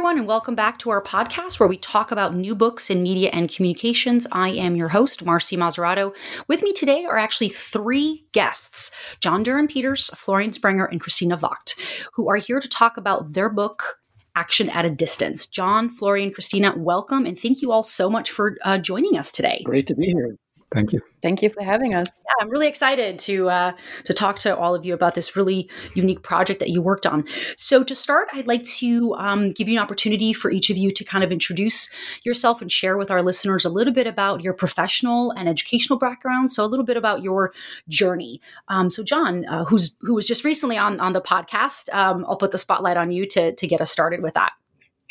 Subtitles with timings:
[0.00, 3.28] Everyone, and welcome back to our podcast where we talk about new books in media
[3.34, 4.26] and communications.
[4.32, 6.16] I am your host, Marcy Mazarato.
[6.48, 11.78] With me today are actually three guests John Durham Peters, Florian Sprenger, and Christina Vagt,
[12.14, 13.98] who are here to talk about their book,
[14.36, 15.46] Action at a Distance.
[15.46, 19.60] John, Florian, Christina, welcome, and thank you all so much for uh, joining us today.
[19.66, 20.34] Great to be here.
[20.72, 21.00] Thank you.
[21.20, 22.20] Thank you for having us.
[22.24, 23.72] Yeah, I'm really excited to uh,
[24.04, 27.24] to talk to all of you about this really unique project that you worked on.
[27.56, 30.92] So to start, I'd like to um, give you an opportunity for each of you
[30.92, 31.90] to kind of introduce
[32.24, 36.52] yourself and share with our listeners a little bit about your professional and educational background.
[36.52, 37.52] So a little bit about your
[37.88, 38.40] journey.
[38.68, 42.36] Um, so John, uh, who's who was just recently on on the podcast, um, I'll
[42.36, 44.52] put the spotlight on you to to get us started with that.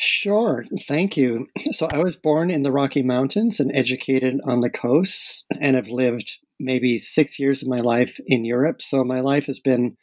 [0.01, 1.47] Sure, thank you.
[1.71, 5.89] So I was born in the Rocky Mountains and educated on the coasts, and have
[5.89, 8.81] lived maybe six years of my life in Europe.
[8.81, 9.97] So my life has been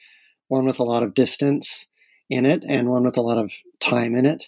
[0.48, 1.86] one with a lot of distance
[2.28, 4.44] in it, and one with a lot of time in it.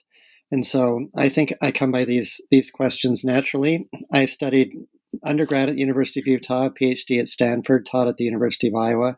[0.51, 3.89] And so I think I come by these these questions naturally.
[4.13, 4.75] I studied
[5.25, 9.17] undergrad at University of Utah, PhD at Stanford, taught at the University of Iowa,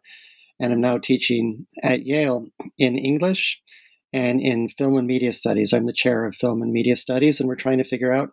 [0.60, 2.46] and I'm now teaching at Yale
[2.78, 3.60] in English
[4.12, 5.72] and in film and media studies.
[5.72, 8.30] I'm the chair of film and media studies, and we're trying to figure out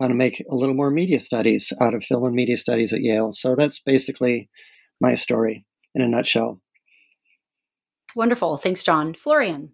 [0.00, 3.00] how to make a little more media studies out of film and media studies at
[3.00, 3.32] Yale.
[3.32, 4.48] So that's basically
[5.00, 5.64] my story
[5.94, 6.60] in a nutshell.
[8.14, 8.56] Wonderful.
[8.56, 9.14] Thanks, John.
[9.14, 9.72] Florian.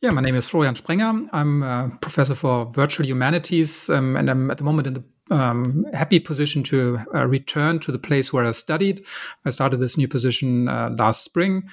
[0.00, 1.28] Yeah, my name is Florian Sprenger.
[1.32, 5.86] I'm a professor for virtual humanities, um, and I'm at the moment in the um,
[5.94, 9.06] happy position to uh, return to the place where I studied.
[9.44, 11.68] I started this new position uh, last spring.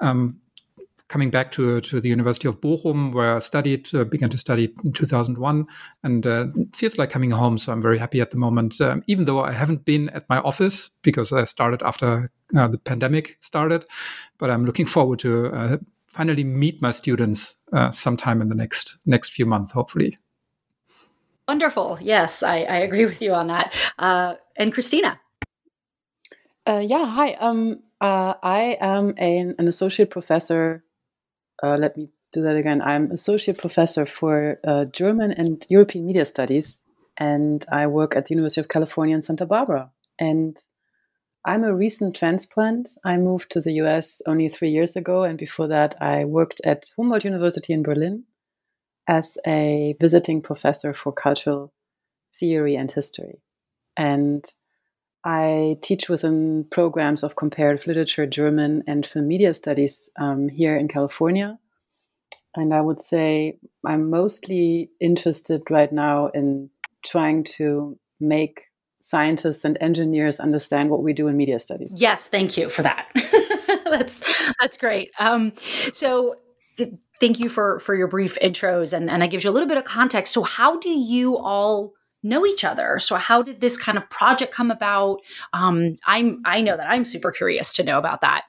[0.00, 0.38] Um,
[1.12, 4.74] coming back to to the University of Bochum, where I studied, uh, began to study
[4.82, 5.66] in 2001,
[6.02, 7.58] and uh, it feels like coming home.
[7.58, 10.38] So I'm very happy at the moment, um, even though I haven't been at my
[10.38, 13.84] office because I started after uh, the pandemic started.
[14.38, 18.96] But I'm looking forward to uh, finally meet my students uh, sometime in the next
[19.04, 20.18] next few months, hopefully.
[21.46, 21.98] Wonderful.
[22.00, 23.74] Yes, I, I agree with you on that.
[23.98, 25.20] Uh, and Christina.
[26.66, 27.04] yeah.
[27.04, 27.34] Hi.
[27.34, 30.82] Um, I am a, an associate professor
[31.62, 32.82] uh, let me do that again.
[32.82, 36.80] I'm associate professor for uh, German and European media studies,
[37.16, 39.90] and I work at the University of California in Santa Barbara.
[40.18, 40.58] And
[41.44, 42.88] I'm a recent transplant.
[43.04, 46.90] I moved to the US only three years ago, and before that, I worked at
[46.96, 48.24] Humboldt University in Berlin
[49.08, 51.72] as a visiting professor for cultural
[52.32, 53.42] theory and history.
[53.96, 54.44] And
[55.24, 60.88] I teach within programs of comparative literature, German, and film media studies um, here in
[60.88, 61.58] California.
[62.54, 66.70] And I would say I'm mostly interested right now in
[67.04, 68.66] trying to make
[69.00, 71.94] scientists and engineers understand what we do in media studies.
[71.96, 73.08] Yes, thank you for that.
[73.84, 74.22] that's
[74.60, 75.10] that's great.
[75.18, 75.52] Um,
[75.92, 76.36] so
[77.20, 79.78] thank you for for your brief intros and, and that gives you a little bit
[79.78, 80.32] of context.
[80.32, 82.98] So how do you all know each other.
[82.98, 85.20] So how did this kind of project come about?
[85.52, 88.44] Um, I'm I know that I'm super curious to know about that.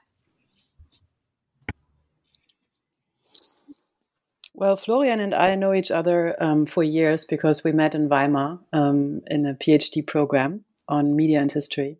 [4.56, 8.60] Well, Florian and I know each other um, for years because we met in Weimar
[8.72, 11.98] um, in a PhD program on media and history.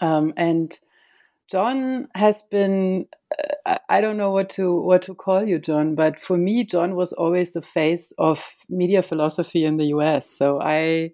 [0.00, 0.76] Um, and
[1.52, 3.06] John has been
[3.88, 7.12] I don't know what to what to call you, John, but for me, John was
[7.12, 10.26] always the face of media philosophy in the U.S.
[10.30, 11.12] So I,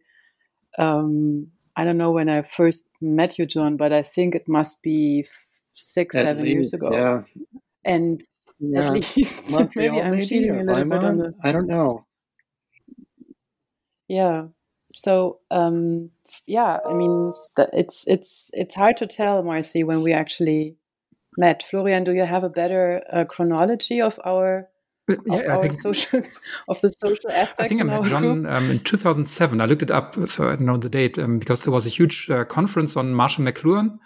[0.79, 4.81] um, I don't know when I first met you, John, but I think it must
[4.81, 5.27] be
[5.75, 6.91] six, at seven least, years ago.
[6.93, 7.23] Yeah,
[7.85, 8.21] and
[8.61, 8.85] yeah.
[8.85, 11.35] at least maybe I'm cheating a little bit on the.
[11.43, 12.07] I don't know.
[14.07, 14.47] Yeah.
[14.95, 16.11] So um,
[16.47, 17.33] yeah, I mean,
[17.73, 20.77] it's it's it's hard to tell, Marcy, when we actually
[21.37, 21.63] met.
[21.63, 24.69] Florian, do you have a better uh, chronology of our
[25.09, 26.23] of yeah, our think, social
[26.69, 27.65] of the social aspects?
[27.65, 29.61] I think I met John um, in 2007.
[29.61, 31.91] I looked it up, so I don't know the date um, because there was a
[31.91, 33.99] huge uh, conference on Marshall McLuhan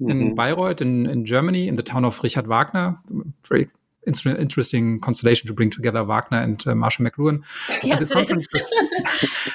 [0.00, 0.10] mm-hmm.
[0.10, 2.96] in Bayreuth in, in Germany, in the town of Richard Wagner.
[3.48, 3.68] Very
[4.06, 7.42] interesting constellation to bring together Wagner and uh, Marshall McLuhan.
[7.82, 8.48] Yes, this, conference,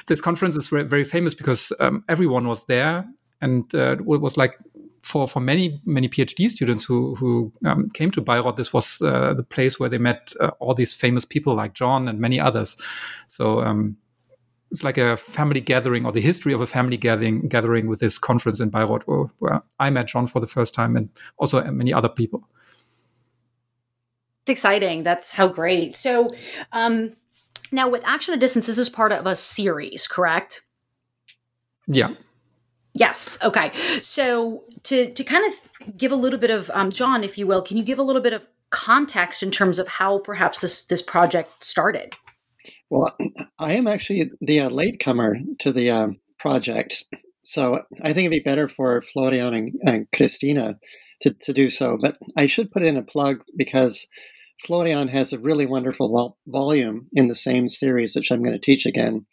[0.08, 3.06] this conference is very famous because um, everyone was there,
[3.42, 4.58] and uh, it was like
[5.02, 9.34] for for many many PhD students who who um, came to Bayreuth, this was uh,
[9.34, 12.78] the place where they met uh, all these famous people like John and many others.
[13.28, 13.98] So um,
[14.72, 18.18] it's like a family gathering or the history of a family gathering gathering with this
[18.20, 21.94] conference in Bayreuth, where, where I met John for the first time and also many
[21.94, 22.48] other people.
[24.50, 25.04] It's exciting.
[25.04, 25.96] That's how great.
[25.96, 26.26] So
[26.72, 27.16] um,
[27.72, 30.62] now with Action at Distance, this is part of a series, correct?
[31.86, 32.16] Yeah.
[32.96, 33.38] Yes.
[33.44, 33.72] Okay.
[34.02, 37.62] So to to kind of give a little bit of um, John, if you will,
[37.62, 41.04] can you give a little bit of context in terms of how perhaps this this
[41.04, 42.16] project started?
[42.90, 43.16] Well,
[43.60, 46.08] I am actually the uh, latecomer to the uh,
[46.40, 47.04] project,
[47.44, 50.80] so I think it'd be better for Florian and, and Christina
[51.22, 51.98] to, to do so.
[52.02, 54.06] But I should put in a plug because
[54.66, 58.60] Florian has a really wonderful vol- volume in the same series, which I'm going to
[58.60, 59.26] teach again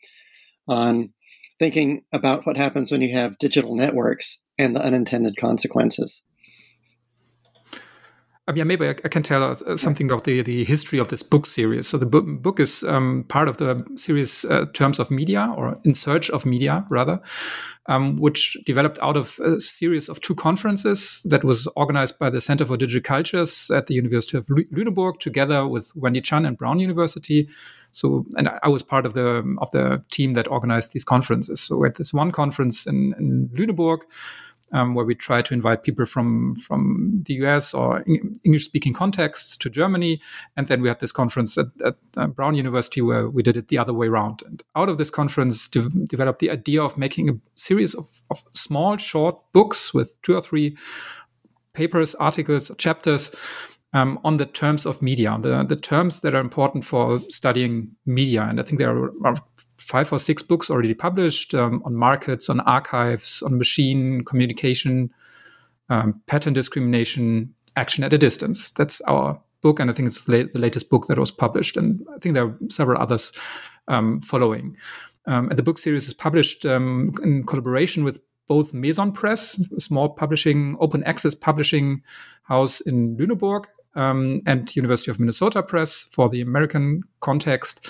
[0.69, 1.13] on
[1.59, 6.23] thinking about what happens when you have digital networks and the unintended consequences.
[8.49, 11.09] Um, mean, maybe I, I, can tell us uh, something about the, the history of
[11.09, 11.89] this book series.
[11.89, 15.77] So the book, book is um, part of the series uh, Terms of Media, or
[15.85, 17.19] In Search of Media, rather,
[17.87, 22.41] um, which developed out of a series of two conferences that was organized by the
[22.41, 26.79] Center for Digital Cultures at the University of Lüneburg, together with Wendy Chun and Brown
[26.79, 27.49] University.
[27.91, 31.61] So, and I was part of the of the team that organized these conferences.
[31.61, 34.03] So, at this one conference in, in Lüneburg
[34.73, 38.05] um, where we try to invite people from from the US or
[38.45, 40.21] English speaking contexts to Germany,
[40.57, 43.69] and then we had this conference at, at uh, Brown University where we did it
[43.69, 44.43] the other way around.
[44.45, 48.45] And out of this conference, de- developed the idea of making a series of, of
[48.53, 50.77] small, short books with two or three
[51.73, 53.35] papers, articles, chapters.
[53.93, 58.43] Um, on the terms of media, the, the terms that are important for studying media.
[58.43, 59.37] And I think there are, are
[59.87, 65.13] five or six books already published um, on markets, on archives, on machine communication,
[65.91, 68.71] um, pattern discrimination, action at a distance.
[68.71, 71.77] That's our book, and I think it's the latest book that was published.
[71.77, 73.33] And I think there are several others
[73.87, 74.77] um, following.
[75.27, 79.81] Um, and the book series is published um, in collaboration with both Meson Press, a
[79.81, 82.03] small publishing, open access publishing
[82.43, 87.89] house in Lüneburg, um, and University of Minnesota Press for the American context.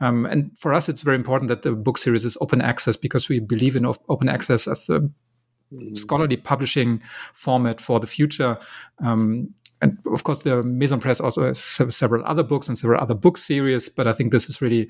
[0.00, 3.28] Um, and for us, it's very important that the book series is open access because
[3.28, 5.94] we believe in open access as a mm-hmm.
[5.94, 7.02] scholarly publishing
[7.34, 8.58] format for the future.
[9.04, 13.14] Um, and of course, the Meson Press also has several other books and several other
[13.14, 14.88] book series, but I think this is really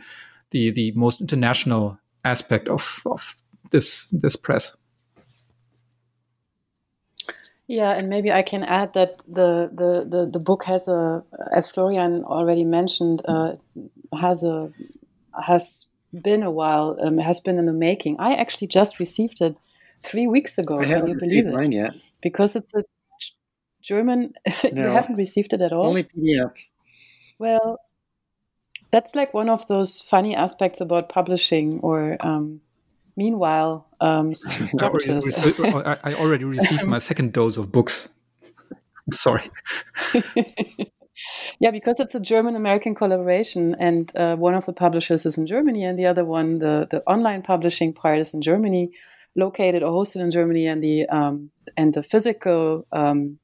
[0.50, 3.36] the the most international aspect of of
[3.70, 4.76] this this press.
[7.66, 11.22] Yeah, and maybe I can add that the the the, the book has a,
[11.52, 13.56] as Florian already mentioned, uh,
[14.18, 14.72] has a
[15.44, 18.16] has been a while, um, has been in the making.
[18.18, 19.58] I actually just received it
[20.02, 20.80] three weeks ago.
[20.80, 21.54] I Can you believe it?
[21.54, 21.94] Mine yet.
[22.20, 22.82] Because it's a
[23.82, 24.34] German.
[24.72, 25.86] No, you haven't received it at all.
[25.86, 26.52] Only PDF.
[27.38, 27.78] Well,
[28.90, 31.80] that's like one of those funny aspects about publishing.
[31.80, 32.60] Or um,
[33.16, 34.32] meanwhile, um,
[34.80, 35.12] I, already
[36.04, 38.08] I already received my second dose of books.
[39.12, 39.50] Sorry.
[41.60, 45.46] Yeah, because it's a German American collaboration, and uh, one of the publishers is in
[45.46, 48.90] Germany, and the other one, the, the online publishing part, is in Germany,
[49.34, 53.38] located or hosted in Germany, and the um, and the physical um,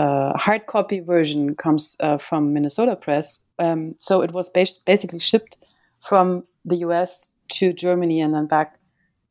[0.00, 3.44] uh, hard copy version comes uh, from Minnesota Press.
[3.58, 5.56] Um, so it was bas- basically shipped
[6.00, 8.78] from the US to Germany and then back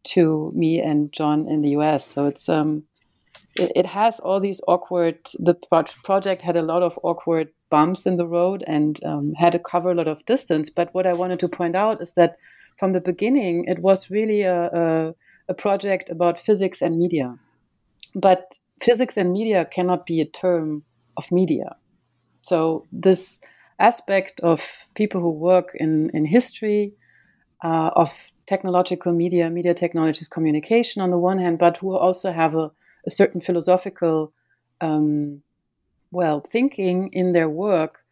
[0.03, 2.05] to me and John in the US.
[2.05, 2.83] So it's um,
[3.59, 5.17] it, it has all these awkward.
[5.37, 5.55] The
[6.03, 9.91] project had a lot of awkward bumps in the road and um, had to cover
[9.91, 10.69] a lot of distance.
[10.69, 12.37] But what I wanted to point out is that
[12.77, 15.15] from the beginning, it was really a, a,
[15.49, 17.37] a project about physics and media.
[18.15, 20.83] But physics and media cannot be a term
[21.17, 21.75] of media.
[22.41, 23.41] So this
[23.79, 26.93] aspect of people who work in, in history,
[27.63, 32.55] uh, of technological media, media technologies, communication on the one hand, but who also have
[32.55, 32.71] a,
[33.05, 34.33] a certain philosophical
[34.81, 35.41] um,
[36.11, 38.03] well thinking in their work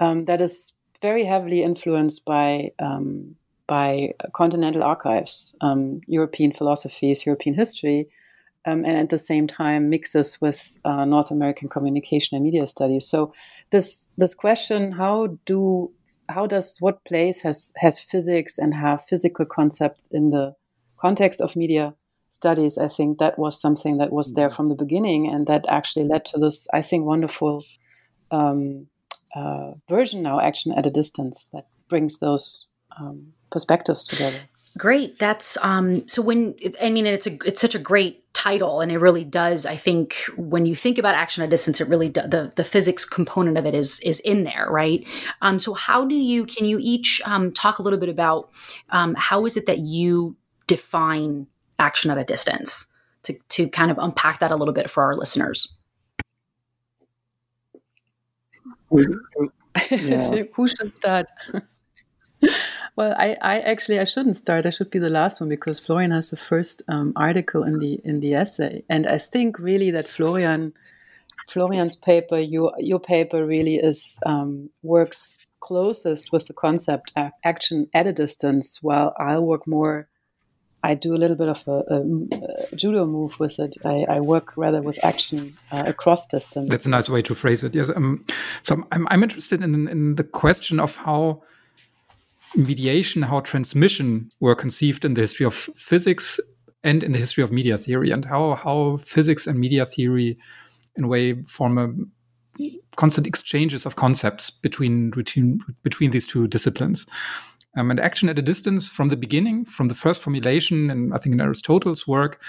[0.00, 7.54] um, that is very heavily influenced by um, by continental archives, um, European philosophies, European
[7.54, 8.08] history,
[8.66, 13.08] um, and at the same time mixes with uh, North American communication and media studies.
[13.08, 13.32] So
[13.70, 15.90] this this question: how do
[16.28, 20.54] how does what place has has physics and have physical concepts in the
[20.98, 21.94] context of media
[22.32, 24.56] studies, I think that was something that was there mm-hmm.
[24.56, 27.64] from the beginning, and that actually led to this, I think, wonderful
[28.30, 28.86] um,
[29.36, 32.66] uh, version now, action at a distance, that brings those
[32.98, 34.38] um, perspectives together.
[34.78, 35.18] Great.
[35.18, 38.96] That's um so when I mean it's a it's such a great title and it
[38.96, 42.22] really does I think when you think about action at a distance it really do,
[42.22, 45.06] the the physics component of it is is in there, right?
[45.42, 48.50] Um so how do you can you each um talk a little bit about
[48.88, 50.36] um how is it that you
[50.66, 51.46] define
[51.78, 52.86] action at a distance
[53.22, 55.72] to to kind of unpack that a little bit for our listeners?
[59.90, 60.42] Yeah.
[60.54, 61.26] Who should start?
[62.96, 64.66] well, I, I actually I shouldn't start.
[64.66, 68.00] I should be the last one because Florian has the first um, article in the
[68.04, 70.74] in the essay, and I think really that Florian
[71.48, 77.88] Florian's paper, your your paper, really is um, works closest with the concept of action
[77.94, 78.82] at a distance.
[78.82, 80.08] While I'll work more.
[80.82, 82.00] I do a little bit of a, a,
[82.72, 83.76] a judo move with it.
[83.84, 86.70] I, I, work rather with action uh, across distance.
[86.70, 87.74] That's a nice way to phrase it.
[87.74, 87.88] Yes.
[87.90, 88.24] Um,
[88.62, 91.42] so I'm, I'm interested in, in the question of how
[92.56, 96.40] mediation, how transmission were conceived in the history of physics
[96.84, 100.36] and in the history of media theory, and how how physics and media theory,
[100.96, 101.88] in a way, form a
[102.96, 107.06] constant exchanges of concepts between between between these two disciplines.
[107.76, 111.16] Um, and action at a distance from the beginning, from the first formulation, and I
[111.16, 112.42] think in Aristotle's work,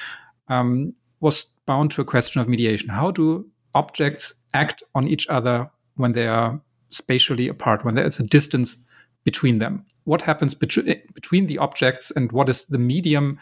[0.49, 2.89] um, was bound to a question of mediation.
[2.89, 8.19] How do objects act on each other when they are spatially apart, when there is
[8.19, 8.77] a distance
[9.23, 9.85] between them?
[10.03, 13.39] What happens bet- between the objects and what is the medium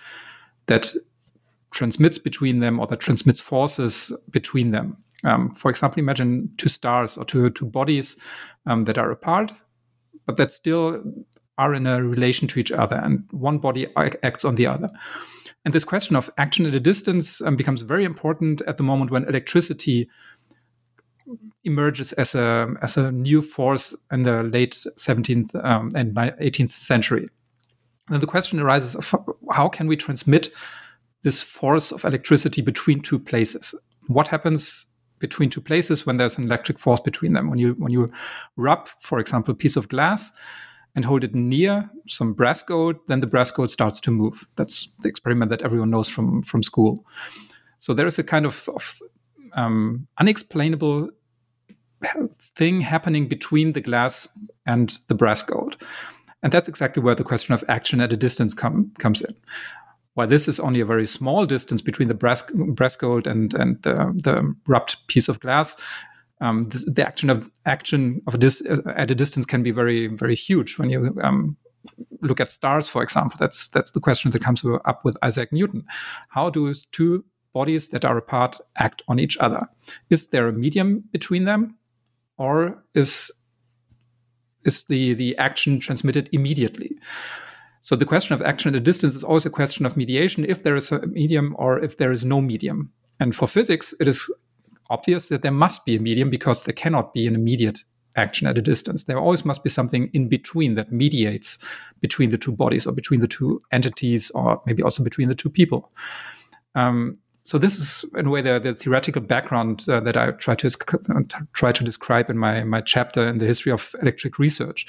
[0.68, 0.94] that
[1.72, 4.98] transmits between them or that transmits forces between them?
[5.24, 8.16] Um, for example, imagine two stars or two, two bodies
[8.66, 9.52] um, that are apart,
[10.26, 11.02] but that still
[11.58, 14.90] are in a relation to each other, and one body acts on the other.
[15.64, 19.12] And this question of action at a distance um, becomes very important at the moment
[19.12, 20.10] when electricity
[21.64, 27.30] emerges as a as a new force in the late 17th um, and 18th century.
[28.10, 29.14] And the question arises
[29.52, 30.50] how can we transmit
[31.24, 33.76] this force of electricity between two places?
[34.08, 34.88] What happens
[35.20, 37.50] between two places when there's an electric force between them?
[37.50, 38.12] When you when you
[38.58, 40.32] rub, for example, a piece of glass
[40.96, 44.48] and hold it near some brass gold, then the brass gold starts to move.
[44.56, 47.06] That's the experiment that everyone knows from from school.
[47.78, 49.02] So there is a kind of, of
[49.54, 51.10] um, unexplainable
[52.40, 54.28] thing happening between the glass
[54.68, 55.78] and the brass gold.
[56.44, 59.36] And that's exactly where the question of action at a distance come, comes in.
[60.14, 63.82] While this is only a very small distance between the brass, brass gold and, and
[63.82, 63.94] the,
[64.24, 65.76] the rubbed piece of glass,
[66.42, 70.78] um, this, the action of action of at a distance can be very very huge.
[70.78, 71.56] When you um,
[72.22, 75.86] look at stars, for example, that's that's the question that comes up with Isaac Newton.
[76.30, 79.68] How do two bodies that are apart act on each other?
[80.10, 81.78] Is there a medium between them?
[82.42, 83.32] or is
[84.66, 86.92] is the the action transmitted immediately?
[87.82, 90.64] So the question of action at a distance is always a question of mediation if
[90.64, 92.92] there is a medium or if there is no medium.
[93.20, 94.30] And for physics, it is
[94.92, 97.80] obvious that there must be a medium because there cannot be an immediate
[98.16, 99.06] action at a distance.
[99.06, 101.58] There always must be something in between that mediates
[102.02, 105.50] between the two bodies or between the two entities or maybe also between the two
[105.50, 105.92] people.
[106.76, 110.56] Um, so this is in a way the, the theoretical background uh, that I try
[110.56, 110.70] to
[111.54, 114.86] try to describe in my my chapter in the history of electric research.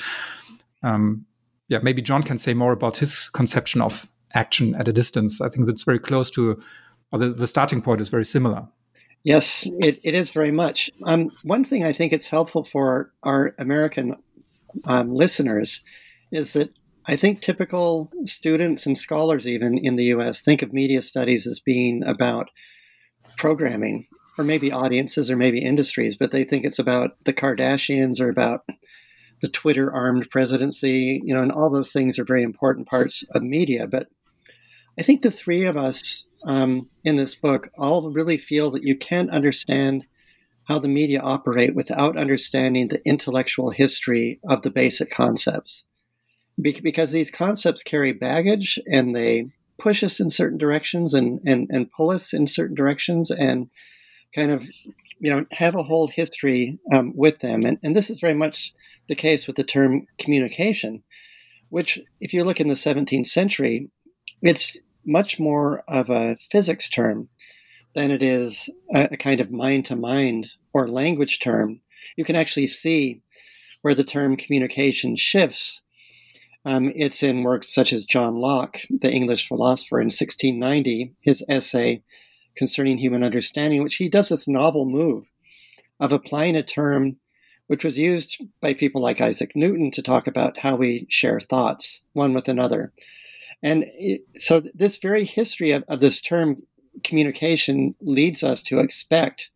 [0.83, 1.25] Um,
[1.69, 5.41] yeah, maybe John can say more about his conception of action at a distance.
[5.41, 6.61] I think that's very close to,
[7.13, 8.67] or the, the starting point is very similar.
[9.25, 10.91] Yes, it, it is very much.
[11.05, 14.17] Um, one thing I think it's helpful for our American
[14.85, 15.81] um, listeners
[16.33, 16.71] is that
[17.07, 21.61] I think typical students and scholars, even in the US, think of media studies as
[21.61, 22.49] being about
[23.37, 24.07] programming,
[24.39, 28.65] or maybe audiences, or maybe industries, but they think it's about the Kardashians or about
[29.41, 33.43] the Twitter armed presidency, you know, and all those things are very important parts of
[33.43, 33.87] media.
[33.87, 34.07] But
[34.99, 38.97] I think the three of us um, in this book all really feel that you
[38.97, 40.05] can't understand
[40.65, 45.85] how the media operate without understanding the intellectual history of the basic concepts.
[46.61, 51.91] Because these concepts carry baggage and they push us in certain directions and, and, and
[51.91, 53.69] pull us in certain directions and
[54.35, 54.63] kind of
[55.19, 57.63] you know have a whole history um, with them.
[57.65, 58.73] And, and this is very much
[59.09, 61.03] the case with the term communication
[61.73, 63.89] which if you look in the 17th century
[64.43, 67.29] it's much more of a physics term
[67.95, 71.81] than it is a, a kind of mind to mind or language term
[72.17, 73.23] you can actually see
[73.83, 75.83] where the term communication shifts
[76.65, 82.03] um, it's in works such as John Locke, the English philosopher, in 1690, his essay
[82.57, 85.25] concerning human understanding, which he does this novel move
[85.99, 87.17] of applying a term
[87.67, 92.01] which was used by people like Isaac Newton to talk about how we share thoughts
[92.13, 92.93] one with another.
[93.63, 96.63] And it, so this very history of, of this term
[97.05, 99.51] communication leads us to expect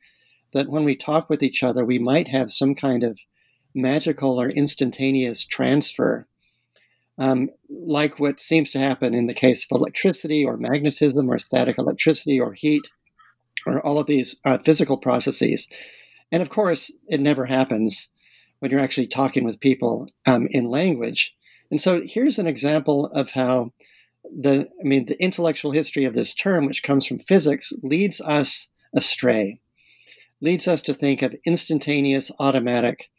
[0.52, 3.18] that when we talk with each other, we might have some kind of
[3.74, 6.26] magical or instantaneous transfer,
[7.18, 11.76] um, like what seems to happen in the case of electricity or magnetism or static
[11.78, 12.82] electricity or heat
[13.66, 15.68] or all of these uh, physical processes.
[16.32, 18.08] And of course, it never happens
[18.60, 21.34] when you're actually talking with people um, in language.
[21.70, 23.72] And so here's an example of how
[24.30, 28.66] the I mean the intellectual history of this term, which comes from physics, leads us
[28.94, 29.60] astray,
[30.40, 33.10] leads us to think of instantaneous automatic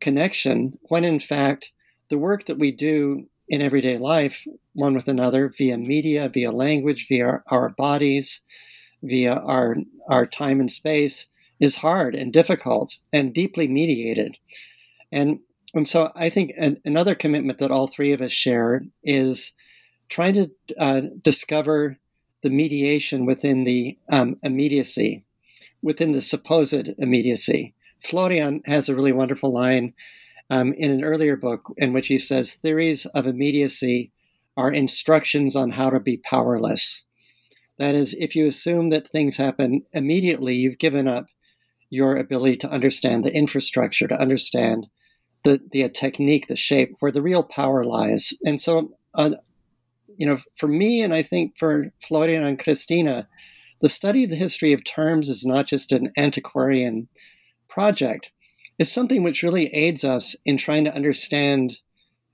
[0.00, 1.72] connection when in fact
[2.08, 7.06] the work that we do in everyday life, one with another, via media, via language,
[7.08, 8.40] via our bodies,
[9.02, 9.76] via our
[10.08, 11.26] our time and space,
[11.58, 14.36] is hard and difficult and deeply mediated.
[15.12, 15.40] And
[15.74, 19.52] and so I think an, another commitment that all three of us share is
[20.10, 21.98] trying to uh, discover
[22.42, 25.24] the mediation within the um, immediacy,
[25.82, 27.74] within the supposed immediacy.
[28.02, 29.94] Florian has a really wonderful line
[30.50, 34.10] um, in an earlier book in which he says theories of immediacy
[34.56, 37.02] are instructions on how to be powerless.
[37.78, 41.26] That is, if you assume that things happen immediately, you've given up
[41.88, 44.86] your ability to understand the infrastructure, to understand
[45.44, 48.34] the, the technique, the shape, where the real power lies.
[48.44, 49.30] And so, uh,
[50.20, 53.26] you know, for me, and I think for Florian and Christina,
[53.80, 57.08] the study of the history of terms is not just an antiquarian
[57.70, 58.30] project.
[58.78, 61.78] It's something which really aids us in trying to understand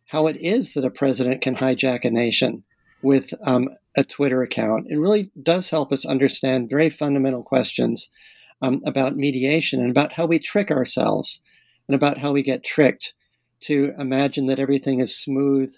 [0.06, 2.64] how it is that a president can hijack a nation
[3.02, 4.88] with um, a Twitter account.
[4.90, 8.08] It really does help us understand very fundamental questions
[8.62, 11.40] um, about mediation and about how we trick ourselves
[11.86, 13.14] and about how we get tricked
[13.60, 15.72] to imagine that everything is smooth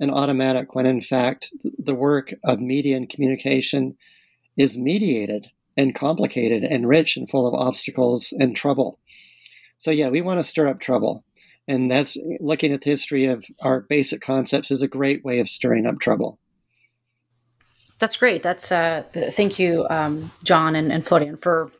[0.00, 3.96] and automatic when in fact the work of media and communication
[4.56, 8.98] is mediated and complicated and rich and full of obstacles and trouble.
[9.78, 11.24] So, yeah, we want to stir up trouble.
[11.66, 15.48] And that's looking at the history of our basic concepts is a great way of
[15.48, 16.38] stirring up trouble.
[17.98, 18.42] That's great.
[18.42, 21.70] That's uh, thank you, um, John and, and Florian, for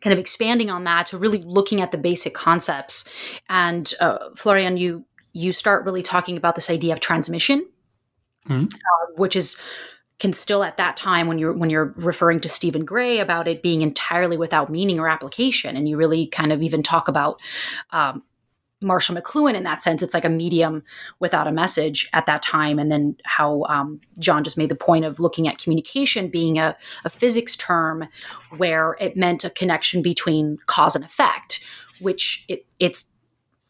[0.00, 3.08] kind of expanding on that to really looking at the basic concepts.
[3.48, 7.66] And uh, Florian, you you start really talking about this idea of transmission,
[8.48, 8.64] mm-hmm.
[8.64, 9.56] uh, which is
[10.18, 13.62] can still at that time when you're when you're referring to Stephen Gray about it
[13.62, 17.40] being entirely without meaning or application, and you really kind of even talk about
[17.90, 18.22] um,
[18.82, 20.02] Marshall McLuhan in that sense.
[20.02, 20.82] It's like a medium
[21.20, 22.78] without a message at that time.
[22.78, 26.76] And then how um, John just made the point of looking at communication being a,
[27.04, 28.06] a, physics term
[28.56, 31.64] where it meant a connection between cause and effect,
[32.00, 33.11] which it, it's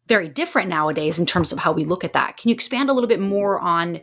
[0.06, 2.36] very different nowadays in terms of how we look at that.
[2.36, 4.00] Can you expand a little bit more on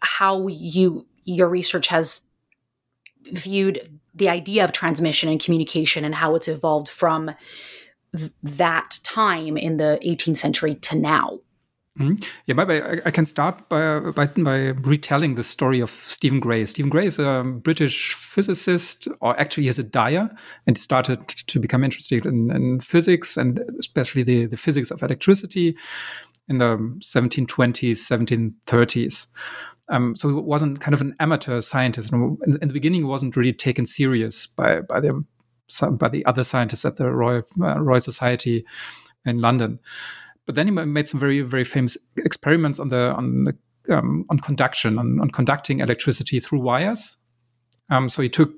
[0.00, 2.22] how you your research has
[3.32, 7.30] viewed the idea of transmission and communication and how it's evolved from
[8.16, 11.38] th- that time in the 18th century to now.
[11.98, 12.14] Mm-hmm.
[12.46, 16.64] Yeah, maybe I, I, can start by, by, by retelling the story of Stephen Gray.
[16.64, 20.30] Stephen Gray is a British physicist, or actually he's a dyer,
[20.66, 25.76] and started to become interested in, in physics and especially the, the physics of electricity
[26.48, 29.26] in the 1720s, 1730s.
[29.88, 32.12] Um, so he wasn't kind of an amateur scientist.
[32.12, 35.24] In, in, the beginning, he wasn't really taken serious by by the
[35.92, 38.64] by the other scientists at the Royal, uh, Royal Society
[39.24, 39.80] in London.
[40.48, 43.54] But then he made some very very famous experiments on the on the
[43.94, 47.18] um, on conduction on, on, conducting electricity through wires.
[47.90, 48.54] Um, so he took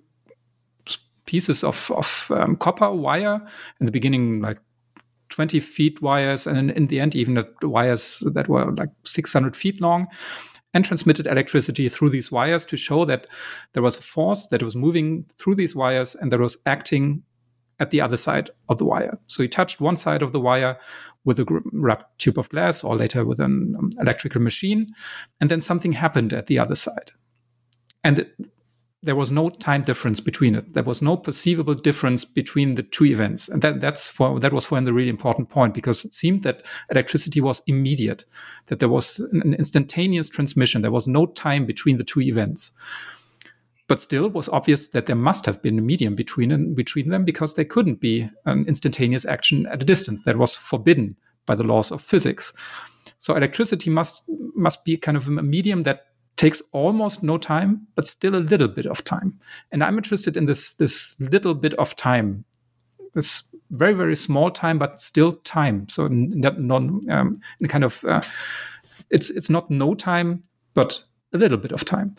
[1.26, 3.44] pieces of of um, copper wire
[3.80, 4.60] in the beginning, like
[5.30, 9.80] 20 feet wires, and in the end, even the wires that were like 600 feet
[9.80, 10.06] long,
[10.72, 13.26] and transmitted electricity through these wires to show that
[13.72, 17.24] there was a force that was moving through these wires and that was acting
[17.80, 19.18] at the other side of the wire.
[19.26, 20.78] So he touched one side of the wire
[21.24, 24.94] with a wrapped tube of glass or later with an um, electrical machine,
[25.40, 27.12] and then something happened at the other side.
[28.04, 28.30] And
[29.02, 30.74] there was no time difference between it.
[30.74, 34.66] There was no perceivable difference between the two events, and that that's for that was
[34.66, 38.24] for him the really important point because it seemed that electricity was immediate,
[38.66, 40.82] that there was an instantaneous transmission.
[40.82, 42.72] There was no time between the two events.
[43.90, 47.24] But still, it was obvious that there must have been a medium between between them
[47.24, 51.64] because there couldn't be an instantaneous action at a distance that was forbidden by the
[51.64, 52.52] laws of physics.
[53.18, 54.22] So electricity must
[54.54, 58.68] must be kind of a medium that takes almost no time, but still a little
[58.68, 59.40] bit of time.
[59.72, 62.44] And I'm interested in this this little bit of time,
[63.14, 65.88] this very very small time, but still time.
[65.88, 68.22] So not non um, kind of uh,
[69.10, 70.42] it's it's not no time,
[70.74, 72.14] but a little bit of time.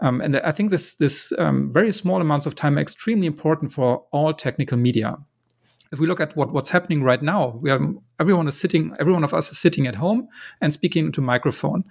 [0.00, 3.72] Um, and I think this this um, very small amounts of time are extremely important
[3.72, 5.16] for all technical media.
[5.92, 7.78] If we look at what, what's happening right now, we are,
[8.18, 10.26] everyone is sitting, every one of us is sitting at home
[10.62, 11.84] and speaking into microphone.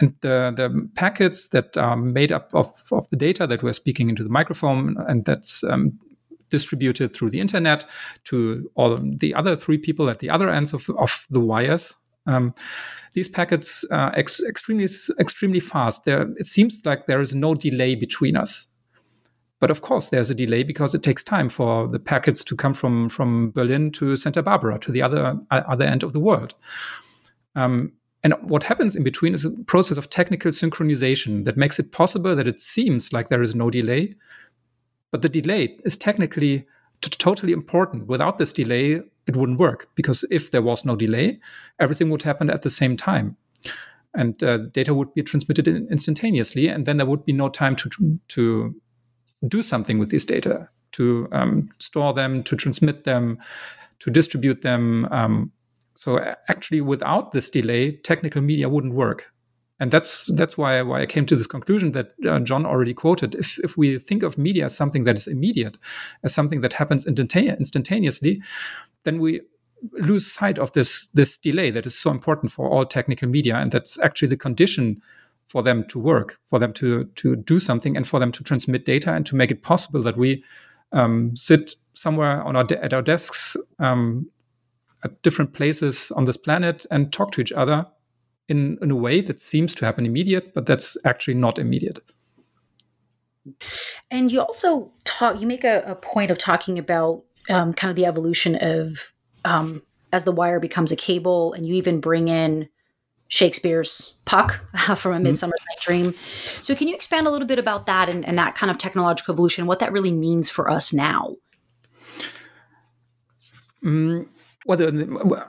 [0.00, 4.10] And the, the packets that are made up of, of the data that we're speaking
[4.10, 5.98] into the microphone and that's um,
[6.50, 7.84] distributed through the internet
[8.24, 11.96] to all the other three people at the other ends of, of the wires.
[12.26, 12.54] Um,
[13.12, 14.86] these packets are ex- extremely
[15.18, 16.04] extremely fast.
[16.04, 18.68] There, it seems like there is no delay between us.
[19.58, 22.74] But of course, there's a delay because it takes time for the packets to come
[22.74, 26.54] from from Berlin to Santa Barbara to the other other end of the world.
[27.54, 31.90] Um, and what happens in between is a process of technical synchronization that makes it
[31.90, 34.14] possible that it seems like there is no delay,
[35.10, 36.66] but the delay is technically
[37.00, 38.06] t- totally important.
[38.08, 39.00] Without this delay,
[39.30, 41.38] it wouldn't work because if there was no delay,
[41.78, 43.36] everything would happen at the same time.
[44.12, 47.88] And uh, data would be transmitted instantaneously, and then there would be no time to
[48.28, 48.74] to
[49.46, 53.38] do something with these data, to um, store them, to transmit them,
[54.00, 55.06] to distribute them.
[55.12, 55.52] Um,
[55.94, 59.32] so actually, without this delay, technical media wouldn't work
[59.80, 63.34] and that's that's why why I came to this conclusion that uh, John already quoted.
[63.34, 65.78] If if we think of media as something that is immediate,
[66.22, 68.42] as something that happens instantaneously,
[69.04, 69.40] then we
[69.92, 73.72] lose sight of this this delay that is so important for all technical media, and
[73.72, 75.00] that's actually the condition
[75.48, 78.84] for them to work, for them to to do something, and for them to transmit
[78.84, 80.44] data and to make it possible that we
[80.92, 84.30] um, sit somewhere on our de- at our desks um,
[85.04, 87.86] at different places on this planet and talk to each other
[88.50, 92.00] in, in a way that seems to happen immediate, but that's actually not immediate.
[94.10, 97.96] And you also talk, you make a, a point of talking about um, kind of
[97.96, 99.12] the evolution of
[99.44, 99.82] um,
[100.12, 102.68] as the wire becomes a cable, and you even bring in
[103.28, 104.52] Shakespeare's Puck
[104.96, 105.22] from A mm-hmm.
[105.22, 106.02] Midsummer mm-hmm.
[106.02, 106.14] Night Dream.
[106.60, 109.32] So, can you expand a little bit about that and, and that kind of technological
[109.32, 111.36] evolution, what that really means for us now?
[113.82, 114.26] Mm,
[114.66, 115.48] well, the,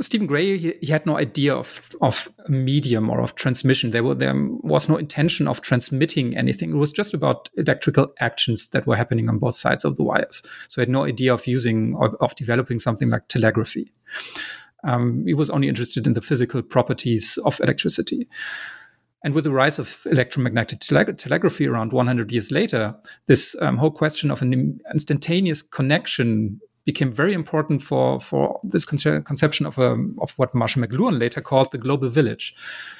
[0.00, 3.90] Stephen Gray, he, he, had no idea of, of medium or of transmission.
[3.90, 6.70] There, were, there was no intention of transmitting anything.
[6.70, 10.42] It was just about electrical actions that were happening on both sides of the wires.
[10.68, 13.92] So he had no idea of using, of, of developing something like telegraphy.
[14.84, 18.28] Um, he was only interested in the physical properties of electricity.
[19.24, 22.96] And with the rise of electromagnetic tele- telegraphy around 100 years later,
[23.28, 29.66] this um, whole question of an instantaneous connection became very important for for this conception
[29.66, 32.54] of a, um, of what Marshall McLuhan later called the global village.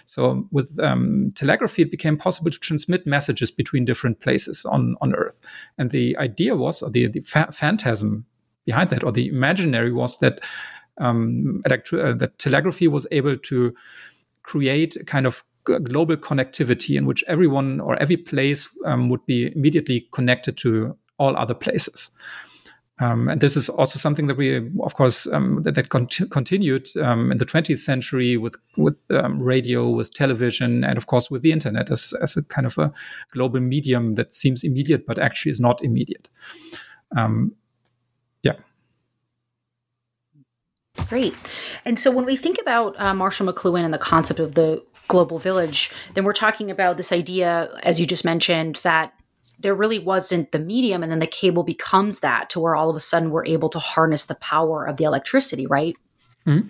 [0.07, 5.15] So with um, telegraphy, it became possible to transmit messages between different places on on
[5.15, 5.41] Earth.
[5.79, 8.27] And the idea was, or the the fa- phantasm
[8.65, 10.41] behind that, or the imaginary was that
[10.99, 13.75] um, uh, that telegraphy was able to
[14.43, 19.53] create a kind of global connectivity in which everyone or every place um, would be
[19.55, 22.11] immediately connected to all other places.
[23.01, 27.33] Um, and this is also something that we, of course, um, that, that continued um,
[27.33, 31.53] in the 20th century with with um, radio, with television, and of course with the
[31.53, 32.93] internet as as a kind of a
[33.33, 36.29] global medium that seems immediate but actually is not immediate.
[37.17, 37.55] Um,
[38.43, 38.57] yeah.
[41.09, 41.35] Great.
[41.85, 45.39] And so when we think about uh, Marshall McLuhan and the concept of the global
[45.39, 49.13] village, then we're talking about this idea, as you just mentioned, that
[49.63, 52.97] there really wasn't the medium and then the cable becomes that to where all of
[52.97, 55.97] a sudden we're able to harness the power of the electricity right
[56.47, 56.69] mm-hmm.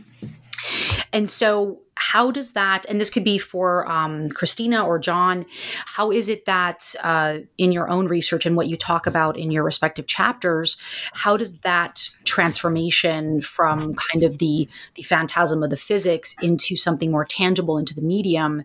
[1.12, 5.46] and so how does that and this could be for um, christina or john
[5.86, 9.50] how is it that uh, in your own research and what you talk about in
[9.50, 10.76] your respective chapters
[11.12, 17.10] how does that transformation from kind of the the phantasm of the physics into something
[17.10, 18.64] more tangible into the medium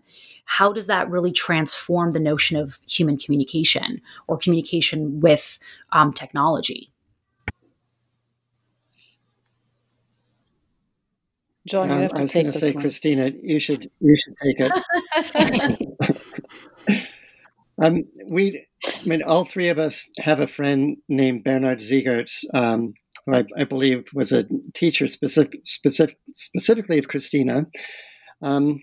[0.50, 5.58] how does that really transform the notion of human communication or communication with
[5.92, 6.90] um, technology?
[11.68, 12.82] John, you have to I was take this say, one.
[12.82, 14.72] Christina, you should you should take it.
[17.82, 22.94] um, we, I mean, all three of us have a friend named Bernhard Siegert, um,
[23.26, 27.66] who I, I, believe was a teacher specific, specific, specifically of Christina.
[28.42, 28.82] Um,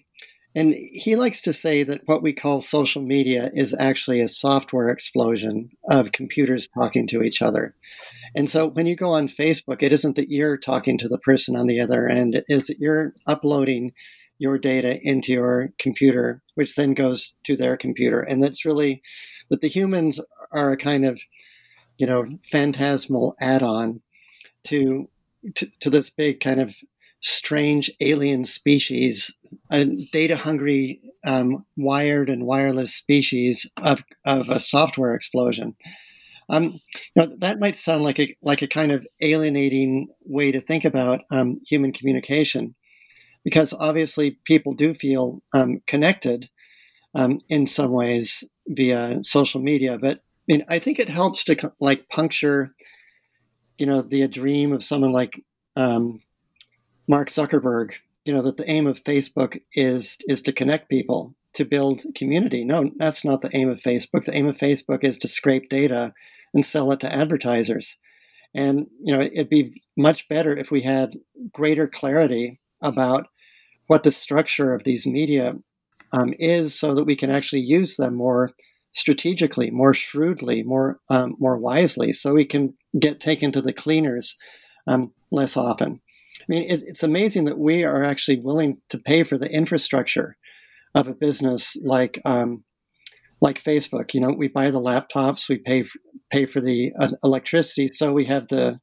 [0.56, 4.90] and he likes to say that what we call social media is actually a software
[4.90, 7.76] explosion of computers talking to each other.
[8.36, 11.58] And so when you go on Facebook, it isn't that you're talking to the person
[11.58, 13.92] on the other end, it is that you're uploading
[14.38, 18.22] your data into your computer, which then goes to their computer.
[18.22, 19.02] And that's really
[19.50, 20.20] that the humans
[20.52, 21.20] are a kind of,
[21.98, 24.02] you know, phantasmal add on
[24.66, 25.10] to,
[25.56, 26.74] to, to this big kind of
[27.26, 29.34] strange alien species,
[29.72, 35.76] a data hungry um, wired and wireless species of, of a software explosion.
[36.50, 36.80] Um,
[37.16, 40.86] you know, that might sound like a like a kind of alienating way to think
[40.86, 42.76] about um, human communication,
[43.44, 46.48] because obviously people do feel um, connected
[47.16, 49.98] um, in some ways via social media.
[49.98, 52.76] But I mean, I think it helps to like puncture,
[53.80, 55.34] you know, the dream of someone like
[55.76, 56.22] um,
[57.08, 57.94] Mark Zuckerberg.
[58.26, 62.66] You know that the aim of Facebook is is to connect people to build community.
[62.66, 64.26] No, that's not the aim of Facebook.
[64.26, 66.14] The aim of Facebook is to scrape data
[66.54, 67.96] and sell it to advertisers.
[68.54, 71.14] And you know, it'd be much better if we had
[71.54, 73.28] greater clarity about
[73.88, 75.54] what the structure of these media
[76.12, 78.52] um, is, so that we can actually use them more
[78.94, 84.36] strategically, more shrewdly, more um, more wisely, so we can get taken to the cleaners
[84.88, 86.02] um, less often.
[86.48, 90.38] I mean, it's, it's amazing that we are actually willing to pay for the infrastructure
[90.94, 92.64] of a business like um,
[93.42, 94.14] like Facebook.
[94.14, 95.86] You know, we buy the laptops, we pay
[96.32, 98.80] pay for the uh, electricity, so we have the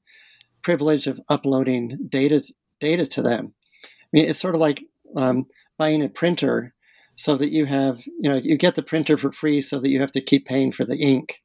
[0.62, 2.42] privilege of uploading data
[2.81, 3.55] data to them.
[3.85, 4.83] I mean, it's sort of like
[5.16, 5.46] um,
[5.79, 6.75] buying a printer,
[7.16, 10.01] so that you have you know you get the printer for free, so that you
[10.01, 11.37] have to keep paying for the ink.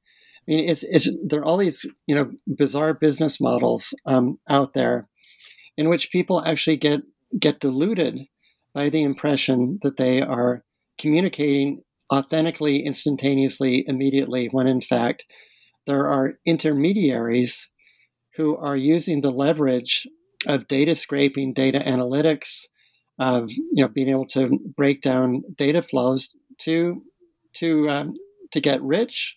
[0.47, 4.73] I mean, it's, it's there are all these you know bizarre business models um, out
[4.73, 5.07] there
[5.77, 7.01] in which people actually get
[7.39, 8.19] get deluded
[8.73, 10.63] by the impression that they are
[10.99, 15.23] communicating authentically, instantaneously, immediately, when in fact
[15.85, 17.67] there are intermediaries
[18.35, 20.07] who are using the leverage
[20.45, 22.65] of data scraping, data analytics,
[23.19, 27.01] of you know being able to break down data flows to
[27.53, 28.13] to um,
[28.51, 29.35] to get rich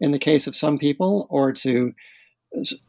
[0.00, 1.92] in the case of some people, or to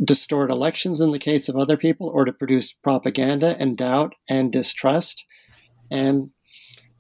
[0.03, 4.51] distort elections in the case of other people, or to produce propaganda and doubt and
[4.51, 5.23] distrust.
[5.91, 6.31] And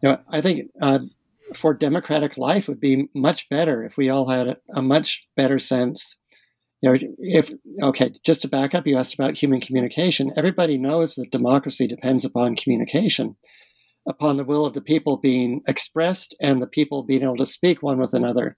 [0.01, 0.99] you know, I think uh,
[1.55, 5.59] for democratic life would be much better if we all had a, a, much better
[5.59, 6.15] sense.
[6.81, 10.31] You know, if okay, just to back up, you asked about human communication.
[10.37, 13.35] Everybody knows that democracy depends upon communication,
[14.07, 17.83] upon the will of the people being expressed and the people being able to speak
[17.83, 18.55] one with another.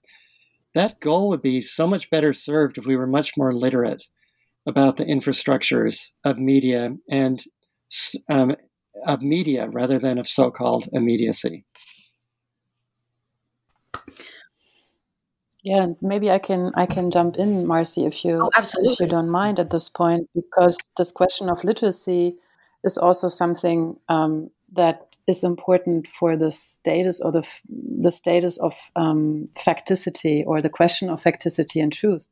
[0.74, 4.02] That goal would be so much better served if we were much more literate
[4.66, 7.42] about the infrastructures of media and
[8.30, 8.56] um,
[9.06, 11.64] of media rather than of so-called immediacy.
[15.62, 19.30] Yeah, maybe I can I can jump in, Marcy, if you oh, if you don't
[19.30, 22.36] mind at this point, because this question of literacy
[22.82, 28.74] is also something um, that is important for the status or the the status of
[28.96, 32.26] um, facticity or the question of facticity and truth.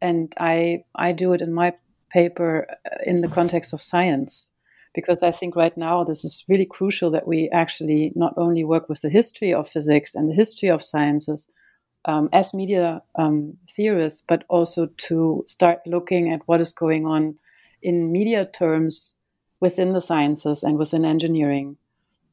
[0.00, 1.74] And I I do it in my
[2.10, 4.50] paper uh, in the context of science
[4.94, 8.88] because I think right now this is really crucial that we actually not only work
[8.88, 11.48] with the history of physics and the history of sciences
[12.06, 17.36] um, as media um, theorists, but also to start looking at what is going on
[17.82, 19.16] in media terms
[19.60, 21.76] within the sciences and within engineering.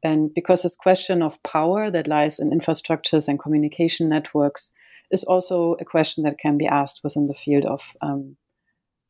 [0.04, 4.74] And because this question of power that lies in infrastructures and communication networks
[5.12, 8.36] is also a question that can be asked within the field of um,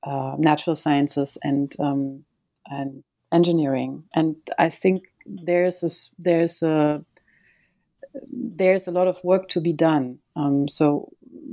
[0.03, 2.25] uh, natural sciences and um,
[2.67, 4.03] and engineering.
[4.15, 5.89] And I think there's a,
[6.21, 7.03] there's a
[8.31, 10.19] there's a lot of work to be done.
[10.35, 11.11] Um, so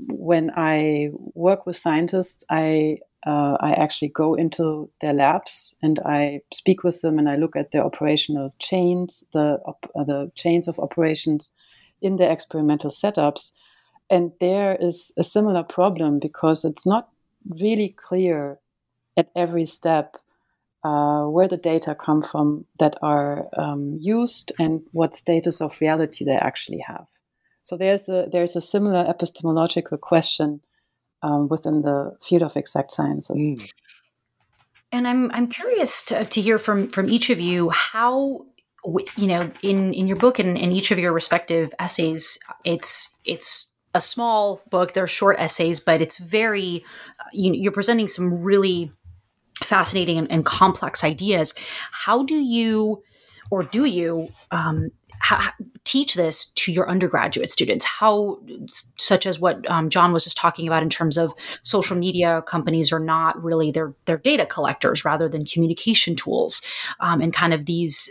[0.08, 6.40] when I work with scientists, I uh, I actually go into their labs and I
[6.52, 10.78] speak with them and I look at their operational chains, the uh, the chains of
[10.78, 11.50] operations
[12.00, 13.52] in their experimental setups,
[14.08, 17.10] and there is a similar problem because it's not
[17.60, 18.58] really clear
[19.16, 20.16] at every step
[20.82, 26.24] uh, where the data come from that are um, used and what status of reality
[26.24, 27.06] they actually have.
[27.60, 30.62] So there's a there's a similar epistemological question
[31.22, 33.36] um, within the field of exact sciences.
[33.36, 33.70] Mm.
[34.92, 38.46] And I'm I'm curious to, to hear from from each of you how
[39.16, 43.66] you know in in your book and in each of your respective essays it's it's
[43.92, 46.82] a small book they're short essays but it's very
[47.20, 48.90] uh, you, you're presenting some really
[49.64, 51.54] fascinating and, and complex ideas.
[51.92, 53.02] How do you,
[53.50, 54.90] or do you, um,
[55.84, 57.84] teach this to your undergraduate students?
[57.84, 58.38] How,
[58.96, 62.92] such as what um, John was just talking about in terms of social media companies
[62.92, 66.62] are not really they're they're data collectors rather than communication tools,
[67.00, 68.10] um, and kind of these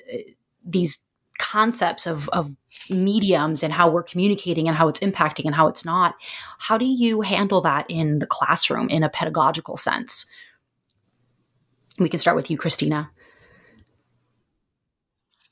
[0.65, 0.99] these
[1.37, 2.55] concepts of of
[2.89, 6.15] mediums and how we're communicating and how it's impacting and how it's not.
[6.57, 10.25] How do you handle that in the classroom in a pedagogical sense?
[11.99, 13.09] We can start with you, Christina.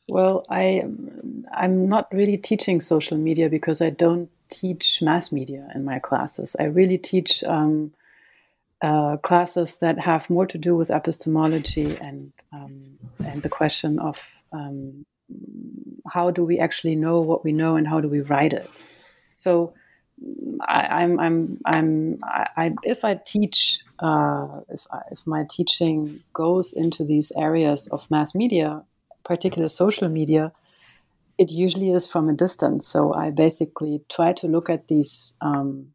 [0.08, 0.84] Well, I
[1.54, 6.56] I'm not really teaching social media because I don't teach mass media in my classes.
[6.60, 7.94] I really teach um,
[8.82, 14.44] uh, classes that have more to do with epistemology and um, and the question of
[14.54, 15.06] um,
[16.10, 18.70] how do we actually know what we know and how do we write it.
[19.36, 19.74] So
[20.62, 26.74] I, am I'm, I'm, I'm, I, if I teach, uh, if, if my teaching goes
[26.74, 28.84] into these areas of mass media,
[29.28, 30.54] particular social media,
[31.38, 32.88] it usually is from a distance.
[32.88, 35.94] So I basically try to look at these um,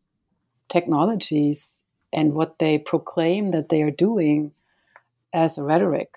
[0.69, 4.53] technologies and what they proclaim that they are doing
[5.33, 6.11] as a rhetoric.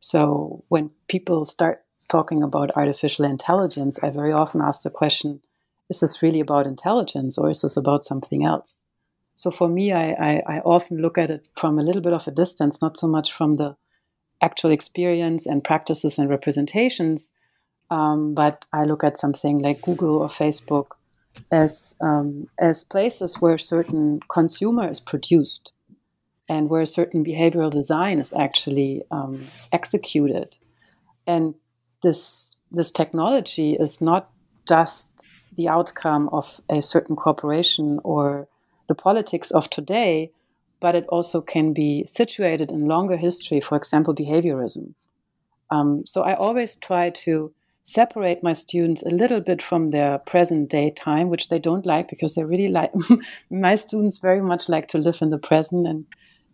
[0.00, 5.40] So when people start talking about artificial intelligence, I very often ask the question
[5.88, 8.84] is this really about intelligence or is this about something else?
[9.36, 12.26] So for me, I, I, I, often look at it from a little bit of
[12.28, 13.76] a distance, not so much from the
[14.40, 17.32] actual experience and practices and representations,
[17.90, 20.86] um, but I look at something like Google or Facebook
[21.50, 25.72] as um, as places where certain consumer is produced
[26.48, 30.56] and where certain behavioral design is actually um, executed,
[31.26, 31.54] and
[32.02, 34.30] this this technology is not
[34.66, 35.24] just
[35.56, 38.48] the outcome of a certain corporation or
[38.86, 40.30] the politics of today,
[40.80, 44.94] but it also can be situated in longer history, for example, behaviorism.
[45.70, 50.68] Um, so I always try to separate my students a little bit from their present
[50.68, 52.92] day time, which they don't like because they really like
[53.50, 56.04] my students very much like to live in the present and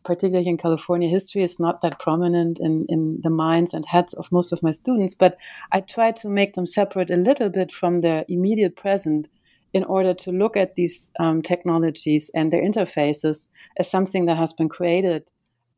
[0.05, 4.31] particularly in California, history is not that prominent in, in the minds and heads of
[4.31, 5.39] most of my students, but
[5.73, 9.29] I try to make them separate a little bit from their immediate present
[9.75, 14.53] in order to look at these um, technologies and their interfaces as something that has
[14.53, 15.31] been created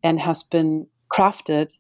[0.05, 1.77] and has been crafted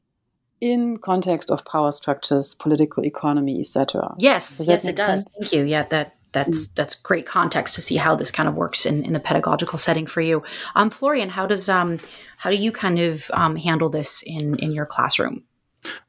[0.60, 4.14] in context of power structures, political economy, etc.
[4.18, 5.22] Yes, yes, it does.
[5.22, 5.36] Sense?
[5.38, 5.64] Thank you.
[5.64, 6.74] Yeah, that that's mm.
[6.74, 10.06] that's great context to see how this kind of works in, in the pedagogical setting
[10.06, 10.42] for you.
[10.74, 11.98] Um, Florian, how does um,
[12.38, 15.44] how do you kind of um, handle this in in your classroom?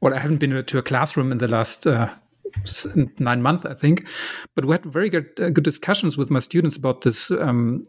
[0.00, 2.08] Well, I haven't been to a classroom in the last uh,
[3.18, 4.06] nine months, I think,
[4.54, 7.86] but we had very good uh, good discussions with my students about this um,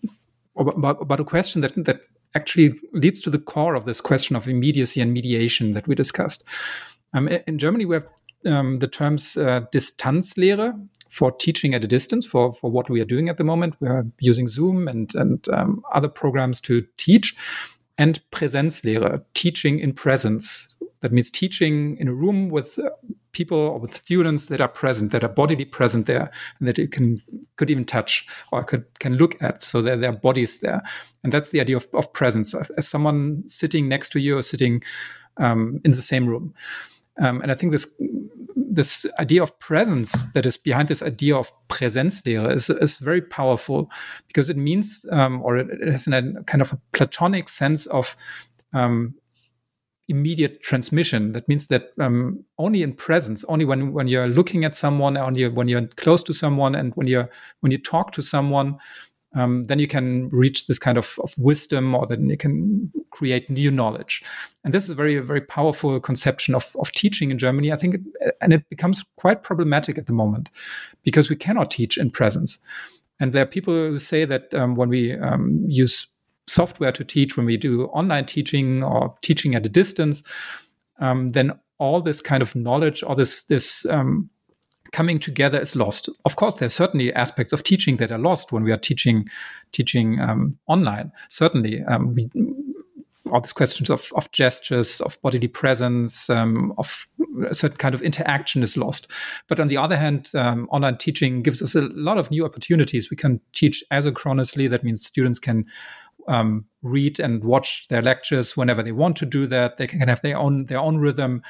[0.56, 2.02] about, about a question that that
[2.36, 6.44] actually leads to the core of this question of immediacy and mediation that we discussed.
[7.14, 8.08] Um, in Germany, we have
[8.46, 10.74] um, the terms uh, Distanzlehre
[11.10, 13.76] for teaching at a distance for, for what we are doing at the moment.
[13.80, 17.36] We are using Zoom and, and um, other programs to teach.
[17.98, 20.74] And Präsenzlehre, teaching in presence.
[21.02, 22.80] That means teaching in a room with
[23.40, 26.88] people or with students that are present, that are bodily present there, and that you
[26.88, 27.22] can
[27.56, 30.82] could even touch or could can look at, so there are bodies there.
[31.24, 34.84] And that's the idea of, of presence, as someone sitting next to you or sitting
[35.38, 36.54] um, in the same room.
[37.22, 37.88] Um, and I think this
[38.72, 43.90] this idea of presence that is behind this idea of Präsenzlehre is, is very powerful
[44.28, 48.16] because it means, um, or it, it, has a kind of a Platonic sense of
[48.74, 49.16] um,
[50.10, 51.32] immediate transmission.
[51.32, 55.48] That means that um, only in presence, only when when you're looking at someone, only
[55.48, 57.30] when you're close to someone, and when you're
[57.62, 58.78] when you talk to someone,
[59.36, 63.50] um, then you can reach this kind of, of wisdom or then you can create
[63.50, 64.24] new knowledge.
[64.64, 67.96] And this is a very, very powerful conception of, of teaching in Germany, I think,
[67.96, 70.50] it, and it becomes quite problematic at the moment
[71.04, 72.60] because we cannot teach in presence.
[73.20, 76.08] And there are people who say that um, when we um, use
[76.50, 80.24] software to teach, when we do online teaching or teaching at a distance,
[81.00, 84.30] um, then all this kind of knowledge or this, this um,
[84.92, 86.10] coming together is lost.
[86.26, 89.28] Of course, there's certainly aspects of teaching that are lost when we are teaching
[89.72, 91.12] teaching um, online.
[91.30, 92.30] Certainly, um, we,
[93.32, 97.08] all these questions of, of gestures, of bodily presence, um, of
[97.48, 99.12] a certain kind of interaction is lost.
[99.48, 103.10] But on the other hand, um, online teaching gives us a lot of new opportunities.
[103.10, 104.70] We can teach asynchronously.
[104.70, 105.66] That means students can
[106.30, 109.78] um, read and watch their lectures whenever they want to do that.
[109.78, 111.42] They can have their own their own rhythm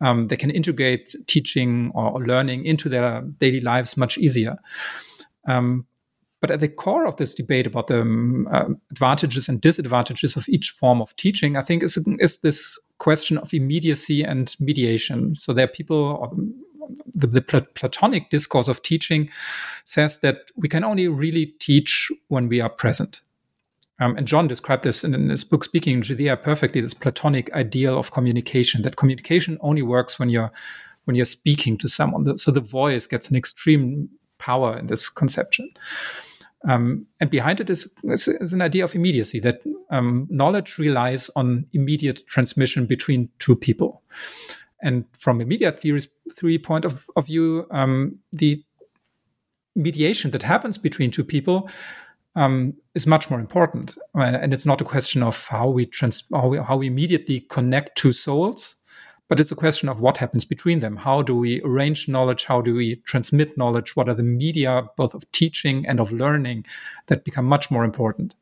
[0.00, 4.56] um, they can integrate teaching or learning into their daily lives much easier.
[5.48, 5.86] Um,
[6.40, 10.68] but at the core of this debate about the um, advantages and disadvantages of each
[10.68, 15.34] form of teaching, I think is, is this question of immediacy and mediation.
[15.34, 16.30] So there are people,
[17.14, 19.30] the, the Platonic discourse of teaching
[19.84, 23.22] says that we can only really teach when we are present.
[23.98, 26.80] Um, and John described this in, in, his book, Speaking into the Air, perfectly.
[26.80, 30.52] This Platonic ideal of communication that communication only works when you're
[31.04, 32.36] when you're speaking to someone.
[32.36, 35.70] So the voice gets an extreme power in this conception.
[36.68, 41.30] Um, and behind it is, is, is, an idea of immediacy that um, knowledge relies
[41.36, 44.02] on immediate transmission between two people.
[44.82, 46.00] And from a media theory,
[46.32, 48.64] theory point of, of view, um, the
[49.76, 51.68] mediation that happens between two people
[52.36, 53.98] um, is much more important.
[54.14, 57.98] And it's not a question of how we, trans- how we how we immediately connect
[57.98, 58.76] two souls,
[59.28, 60.96] but it's a question of what happens between them.
[60.96, 62.44] How do we arrange knowledge?
[62.44, 63.96] How do we transmit knowledge?
[63.96, 66.66] What are the media, both of teaching and of learning,
[67.06, 68.36] that become much more important?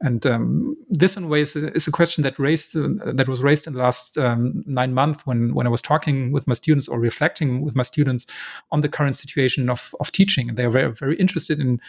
[0.00, 3.72] And um, this, in ways, is a question that raised uh, that was raised in
[3.72, 7.64] the last um, nine months when when I was talking with my students or reflecting
[7.64, 8.26] with my students
[8.70, 11.80] on the current situation of of teaching, and they very very interested in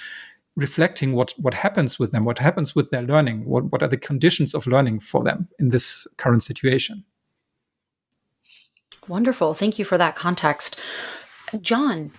[0.60, 3.98] reflecting what what happens with them, what happens with their learning, what what are the
[3.98, 7.06] conditions of learning for them in this current situation.
[9.08, 10.80] Wonderful, thank you for that context,
[11.62, 12.12] John.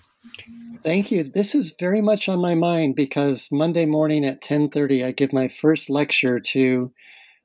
[0.83, 1.25] Thank you.
[1.25, 5.49] This is very much on my mind because Monday morning at 10:30 I give my
[5.49, 6.93] first lecture to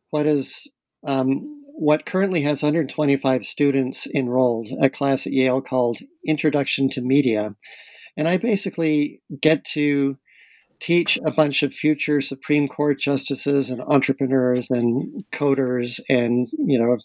[0.09, 0.67] what is
[1.05, 7.55] um, what currently has 125 students enrolled, a class at Yale called Introduction to Media.
[8.17, 10.17] And I basically get to
[10.79, 16.97] teach a bunch of future Supreme Court justices and entrepreneurs and coders and you know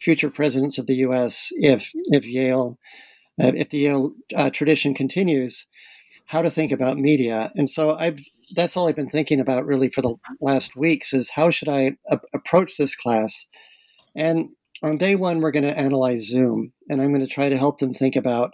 [0.00, 1.48] future presidents of the U.S.
[1.52, 2.78] if if Yale
[3.40, 5.66] uh, if the Yale uh, tradition continues,
[6.26, 7.50] how to think about media.
[7.56, 8.20] And so I've
[8.54, 11.96] that's all I've been thinking about really for the last weeks is how should I
[12.10, 13.46] a- approach this class.
[14.14, 14.50] And
[14.82, 17.78] on day one, we're going to analyze Zoom, and I'm going to try to help
[17.78, 18.52] them think about,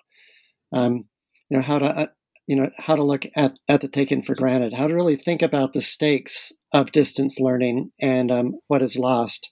[0.73, 1.07] um,
[1.49, 2.07] you know, how to uh,
[2.49, 5.43] you know how to look at at the taken for granted, how to really think
[5.43, 9.51] about the stakes of distance learning and um, what is lost.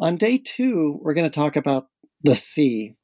[0.00, 1.88] On day two, we're going to talk about
[2.22, 2.96] the sea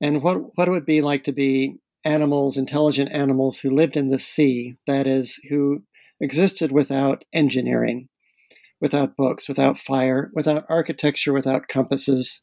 [0.00, 4.10] and what what it would be like to be animals, intelligent animals who lived in
[4.10, 5.82] the sea, that is, who
[6.20, 8.08] existed without engineering,
[8.80, 12.40] without books, without fire, without architecture, without compasses,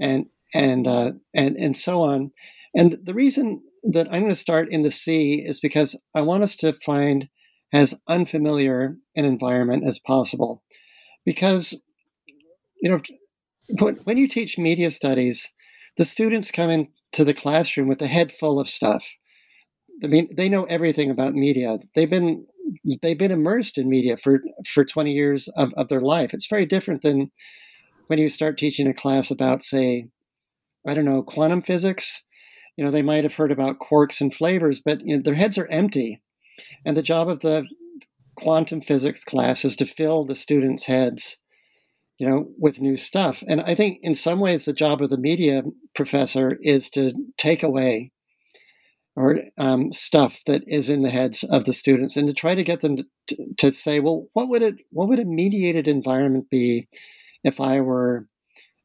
[0.00, 2.32] and and uh, and and so on.
[2.74, 3.62] And the reason
[3.92, 7.28] that I'm going to start in the sea is because I want us to find
[7.72, 10.62] as unfamiliar an environment as possible,
[11.24, 11.74] because
[12.80, 13.00] you know
[14.04, 15.50] when you teach media studies
[15.96, 19.04] the students come into the classroom with a head full of stuff.
[20.02, 21.78] I mean, they know everything about media.
[21.94, 22.46] They've been
[23.00, 26.34] they've been immersed in media for for 20 years of, of their life.
[26.34, 27.26] It's very different than
[28.08, 30.08] when you start teaching a class about, say,
[30.86, 32.22] I don't know, quantum physics.
[32.76, 35.56] You know, they might have heard about quarks and flavors, but you know, their heads
[35.58, 36.20] are empty.
[36.84, 37.66] And the job of the
[38.36, 41.38] quantum physics class is to fill the students' heads
[42.18, 43.42] you know, with new stuff.
[43.46, 45.62] And I think in some ways the job of the media
[45.94, 48.12] professor is to take away
[49.14, 52.64] or um, stuff that is in the heads of the students and to try to
[52.64, 56.88] get them to, to, say, well, what would it, what would a mediated environment be
[57.42, 58.26] if I were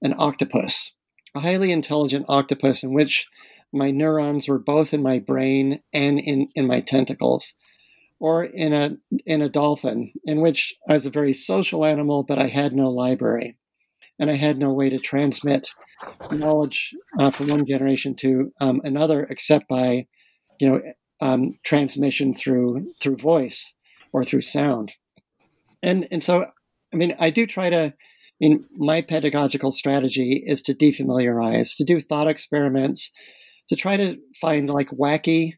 [0.02, 0.92] an octopus,
[1.36, 3.28] a highly intelligent octopus in which
[3.74, 7.54] my neurons were both in my brain and in, in my tentacles?
[8.22, 8.96] or in a
[9.26, 12.90] in a dolphin, in which I was a very social animal, but I had no
[12.90, 13.58] library,
[14.20, 15.72] and I had no way to transmit
[16.32, 20.06] knowledge uh, from one generation to um, another, except by,
[20.60, 20.82] you know,
[21.20, 23.74] um, transmission through through voice
[24.14, 24.94] or through sound,
[25.82, 26.46] and and so
[26.94, 27.94] I mean I do try to.
[28.44, 33.12] I mean, my pedagogical strategy is to defamiliarize, to do thought experiments,
[33.72, 35.54] to try to find like wacky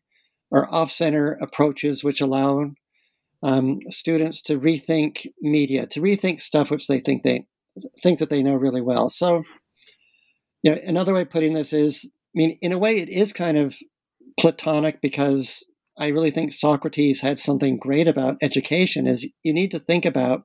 [0.52, 2.70] or off-center approaches which allow
[3.42, 7.48] um, students to rethink media, to rethink stuff which they think they
[8.04, 9.10] think that they know really well.
[9.10, 9.42] So,
[10.62, 13.34] you know, another way of putting this is, I mean, in a way, it is
[13.34, 13.76] kind of
[14.40, 15.66] platonic because
[15.98, 19.08] I really think Socrates had something great about education.
[19.08, 20.44] Is you need to think about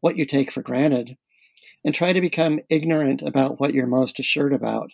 [0.00, 1.18] what you take for granted
[1.84, 4.90] and try to become ignorant about what you're most assured about.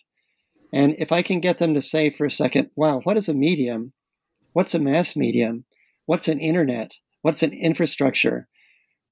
[0.77, 3.35] And if I can get them to say for a second, wow, what is a
[3.35, 3.95] medium?
[4.53, 5.64] What's a mass medium?
[6.05, 6.93] What's an internet?
[7.22, 8.47] What's an infrastructure?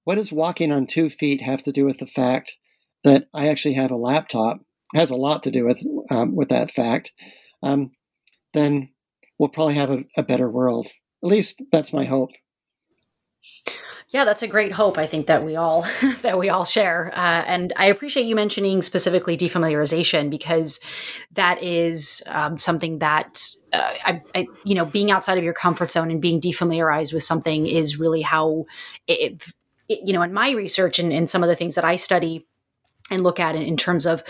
[0.04, 2.56] What does walking on two feet have to do with the fact
[3.02, 4.60] that I actually have a laptop?
[4.92, 7.12] It has a lot to do with um, with that fact.
[7.62, 7.92] Um,
[8.52, 8.90] then
[9.38, 10.88] we'll probably have a, a better world.
[11.24, 12.32] At least that's my hope.
[14.10, 14.98] Yeah, that's a great hope.
[14.98, 15.86] I think that we all
[16.22, 20.80] that we all share, uh, and I appreciate you mentioning specifically defamiliarization because
[21.32, 25.90] that is um, something that uh, I, I, you know, being outside of your comfort
[25.90, 28.66] zone and being defamiliarized with something is really how
[29.06, 29.42] it,
[29.88, 32.46] it you know, in my research and in some of the things that I study
[33.10, 34.22] and look at it in terms of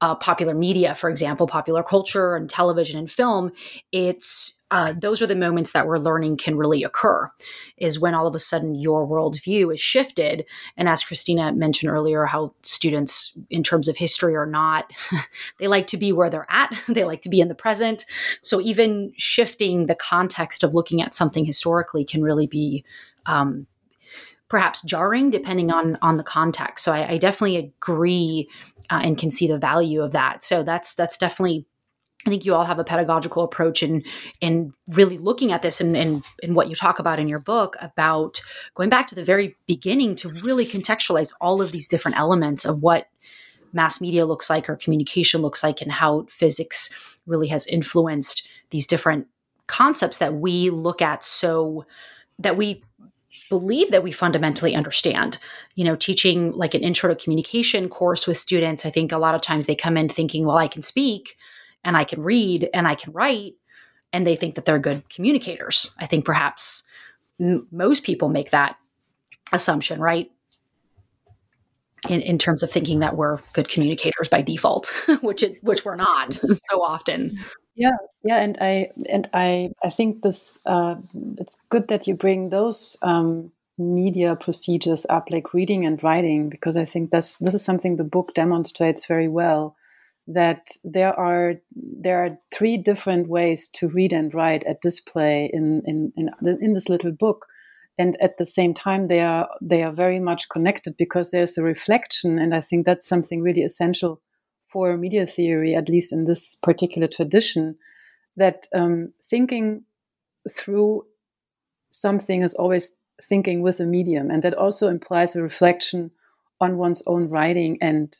[0.00, 3.52] uh, popular media, for example, popular culture and television and film,
[3.92, 7.30] it's uh, those are the moments that we're learning can really occur
[7.76, 10.46] is when all of a sudden your worldview is shifted.
[10.78, 14.90] And as christina mentioned earlier how students in terms of history are not
[15.58, 18.06] they like to be where they're at they like to be in the present.
[18.40, 22.82] So even shifting the context of looking at something historically can really be
[23.26, 23.66] um,
[24.52, 26.84] perhaps jarring depending on on the context.
[26.84, 28.50] So I, I definitely agree
[28.90, 30.44] uh, and can see the value of that.
[30.44, 31.66] So that's that's definitely.
[32.24, 34.04] I think you all have a pedagogical approach in
[34.42, 37.76] in really looking at this and, and, and what you talk about in your book
[37.80, 38.42] about
[38.74, 42.80] going back to the very beginning to really contextualize all of these different elements of
[42.80, 43.08] what
[43.72, 46.94] mass media looks like or communication looks like and how physics
[47.26, 49.26] really has influenced these different
[49.66, 51.84] concepts that we look at so
[52.38, 52.84] that we
[53.48, 55.38] believe that we fundamentally understand.
[55.74, 59.34] You know, teaching like an intro to communication course with students, I think a lot
[59.34, 61.36] of times they come in thinking, well, I can speak
[61.84, 63.54] and I can read and I can write,
[64.12, 65.94] and they think that they're good communicators.
[65.98, 66.84] I think perhaps
[67.40, 68.76] m- most people make that
[69.52, 70.30] assumption, right?
[72.08, 75.96] In, in terms of thinking that we're good communicators by default, which it, which we're
[75.96, 76.32] not
[76.70, 77.30] so often.
[77.74, 80.96] Yeah, yeah, and I and I I think this uh,
[81.38, 86.76] it's good that you bring those um, media procedures up, like reading and writing, because
[86.76, 89.74] I think that's this is something the book demonstrates very well.
[90.26, 95.82] That there are there are three different ways to read and write at display in
[95.86, 96.28] in in,
[96.60, 97.46] in this little book,
[97.98, 101.62] and at the same time they are they are very much connected because there's a
[101.62, 104.20] reflection, and I think that's something really essential
[104.72, 107.76] for media theory, at least in this particular tradition,
[108.36, 109.84] that um, thinking
[110.50, 111.04] through
[111.90, 112.92] something is always
[113.22, 114.30] thinking with a medium.
[114.30, 116.10] And that also implies a reflection
[116.60, 118.16] on one's own writing and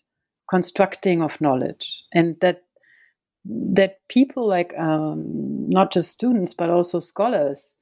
[0.51, 2.05] constructing of knowledge.
[2.13, 2.63] And that
[3.45, 7.75] that people like um, not just students but also scholars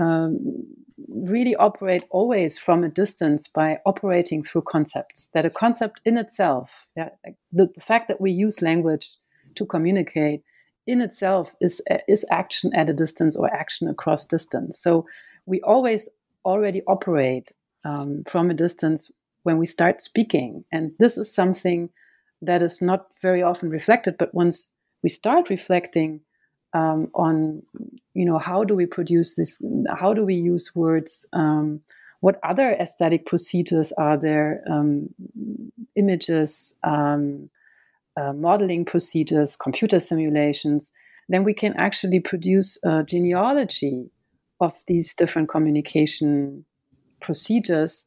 [0.00, 0.64] um,
[1.08, 5.30] really operate always from a distance by operating through concepts.
[5.30, 7.10] That a concept in itself, yeah,
[7.52, 9.08] the, the fact that we use language
[9.54, 10.42] to communicate
[10.86, 14.78] in itself is is action at a distance or action across distance.
[14.78, 15.06] So
[15.46, 16.08] we always
[16.44, 17.52] already operate
[17.84, 19.10] um, from a distance
[19.42, 21.90] when we start speaking, and this is something
[22.40, 24.16] that is not very often reflected.
[24.18, 24.72] But once
[25.02, 26.20] we start reflecting
[26.74, 27.62] um, on
[28.14, 29.62] you know how do we produce this
[29.96, 31.80] how do we use words um,
[32.20, 35.08] what other aesthetic procedures are there um,
[35.96, 37.48] images um,
[38.20, 40.90] uh, modeling procedures computer simulations
[41.28, 44.10] then we can actually produce a genealogy
[44.60, 46.64] of these different communication
[47.20, 48.06] procedures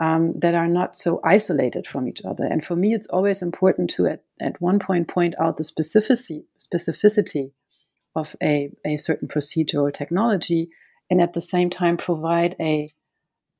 [0.00, 2.44] um, that are not so isolated from each other.
[2.44, 6.44] And for me, it's always important to at, at one point point out the specificity
[6.58, 7.52] specificity
[8.18, 10.70] of a, a certain procedure or technology,
[11.10, 12.92] and at the same time provide a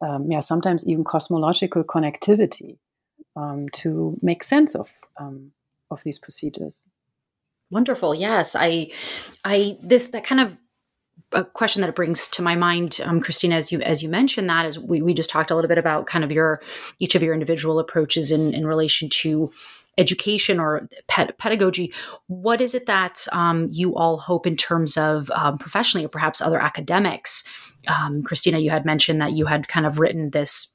[0.00, 2.78] um, yeah sometimes even cosmological connectivity
[3.36, 5.52] um, to make sense of um,
[5.90, 6.86] of these procedures.
[7.70, 8.14] Wonderful.
[8.14, 8.90] Yes, I,
[9.44, 10.56] I this that kind of
[11.32, 14.48] a question that it brings to my mind, um, Christina, as you as you mentioned
[14.48, 16.62] that is we we just talked a little bit about kind of your
[16.98, 19.52] each of your individual approaches in in relation to
[19.98, 21.92] education or ped- pedagogy,
[22.28, 26.40] what is it that um, you all hope in terms of um, professionally or perhaps
[26.40, 27.44] other academics?
[27.88, 30.68] Um, Christina, you had mentioned that you had kind of written this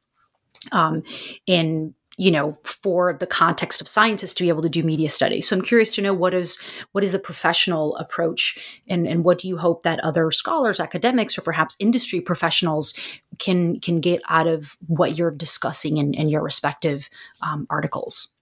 [0.72, 1.04] um,
[1.48, 5.48] in you know for the context of scientists to be able to do media studies
[5.48, 6.60] so i'm curious to know what is
[6.92, 11.38] what is the professional approach and and what do you hope that other scholars academics
[11.38, 12.94] or perhaps industry professionals
[13.40, 17.10] can can get out of what you're discussing in, in your respective
[17.42, 18.33] um, articles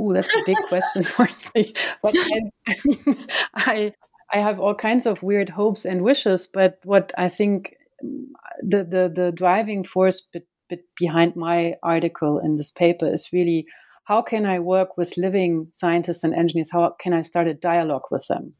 [0.00, 1.74] Ooh, that's a big question, Marcy.
[2.02, 2.40] But I,
[3.54, 3.92] I,
[4.32, 6.46] I have all kinds of weird hopes and wishes.
[6.46, 8.24] But what I think mm,
[8.62, 13.66] the the, the driving force be, be behind my article in this paper is really
[14.04, 16.70] how can I work with living scientists and engineers?
[16.72, 18.54] How can I start a dialogue with them?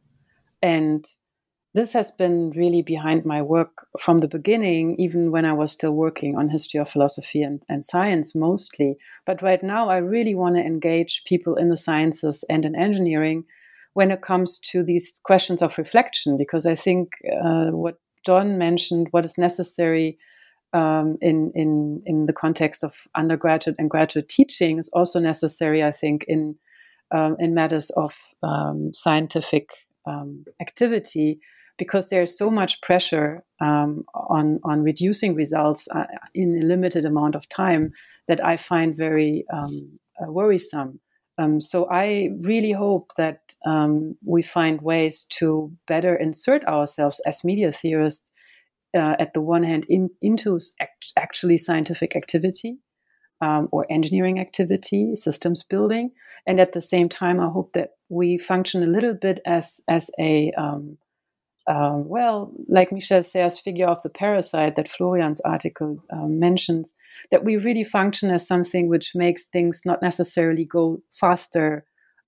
[0.63, 1.05] And
[1.75, 5.93] this has been really behind my work from the beginning, even when I was still
[5.93, 8.97] working on history of philosophy and, and science mostly.
[9.27, 13.45] But right now, I really want to engage people in the sciences and in engineering
[13.95, 17.15] when it comes to these questions of reflection, because I think
[17.45, 20.17] uh, what John mentioned, what is necessary
[20.73, 25.91] um, in, in, in the context of undergraduate and graduate teaching, is also necessary, I
[25.91, 26.57] think, in,
[27.11, 29.71] um, in matters of um, scientific
[30.07, 31.41] um, activity
[31.79, 37.35] because there's so much pressure um, on on reducing results uh, in a limited amount
[37.35, 37.93] of time
[38.29, 41.01] that I find very um, uh, worrisome.
[41.37, 47.45] Um, so I really hope that um, we find ways to better insert ourselves as
[47.45, 48.31] media theorists.
[48.97, 52.79] Uh, at the one hand, in, into act- actually scientific activity,
[53.41, 56.13] um, or engineering activity, systems building,
[56.47, 60.11] and at the same time, I hope that we function a little bit as as
[60.19, 60.53] a
[61.67, 66.95] um, well, like Michel Serres' figure of the parasite that Florian's article um, mentions,
[67.31, 71.85] that we really function as something which makes things not necessarily go faster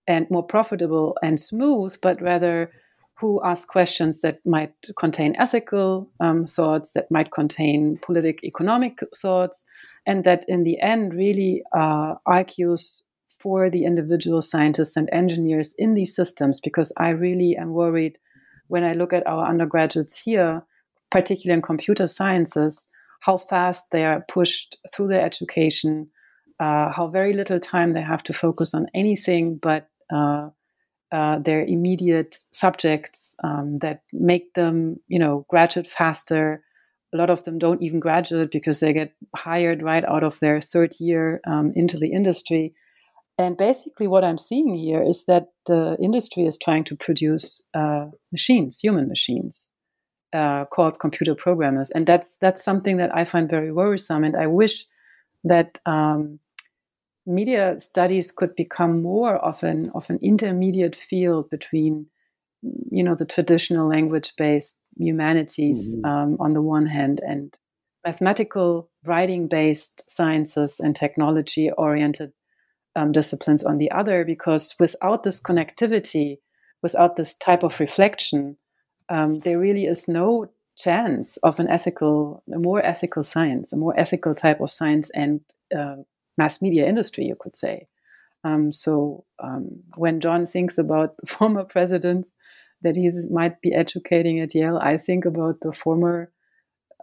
[0.07, 2.71] and more profitable and smooth, but rather
[3.19, 9.65] who ask questions that might contain ethical um, thoughts, that might contain political economic thoughts,
[10.07, 15.95] and that in the end really uh, argues for the individual scientists and engineers in
[15.95, 18.19] these systems, because I really am worried
[18.69, 20.63] when I look at our undergraduates here,
[21.11, 22.89] particularly in computer sciences,
[23.21, 26.09] how fast they are pushed through their education,
[26.61, 30.49] uh, how very little time they have to focus on anything but uh,
[31.13, 36.63] uh, their immediate subjects um, that make them, you know, graduate faster.
[37.15, 40.61] A lot of them don't even graduate because they get hired right out of their
[40.61, 42.75] third year um, into the industry.
[43.39, 48.07] And basically, what I'm seeing here is that the industry is trying to produce uh,
[48.33, 49.71] machines, human machines,
[50.33, 54.25] uh, called computer programmers, and that's that's something that I find very worrisome.
[54.25, 54.87] And I wish
[55.45, 56.41] that um,
[57.27, 62.07] media studies could become more of an of an intermediate field between,
[62.91, 66.05] you know, the traditional language-based humanities mm-hmm.
[66.07, 67.59] um, on the one hand and
[68.05, 72.33] mathematical writing-based sciences and technology-oriented
[72.97, 76.39] um, disciplines on the other, because without this connectivity,
[76.83, 78.57] without this type of reflection,
[79.09, 83.99] um, there really is no chance of an ethical, a more ethical science, a more
[83.99, 85.41] ethical type of science and
[85.77, 85.97] uh,
[86.37, 87.87] mass media industry, you could say.
[88.45, 92.33] Um, so um, when John thinks about the former presidents
[92.83, 96.31] that he might be educating at Yale, I think about the former,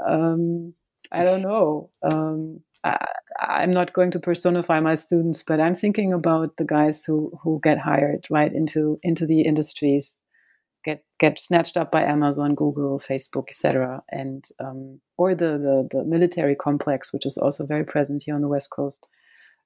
[0.05, 0.73] um,
[1.11, 1.89] I don't know,
[2.83, 2.95] um,
[3.39, 7.31] I, am not going to personify my students, but I'm thinking about the guys who
[7.41, 10.23] who get hired right into into the industries,
[10.83, 16.03] get get snatched up by Amazon, Google, Facebook, etc., and um, or the, the the
[16.03, 19.07] military complex, which is also very present here on the West Coast.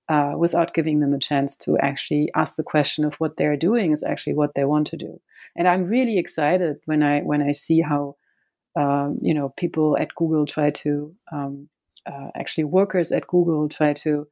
[0.09, 3.91] Uh, without giving them a chance to actually ask the question of what they're doing
[3.91, 5.19] is actually what they want to do.
[5.53, 8.15] And I'm really excited when I when I see how
[8.77, 11.67] um, you know people at Google try to um,
[12.07, 14.27] uh, actually workers at Google try to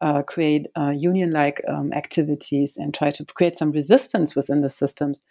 [0.00, 5.24] uh, create uh, union-like um, activities and try to create some resistance within the systems,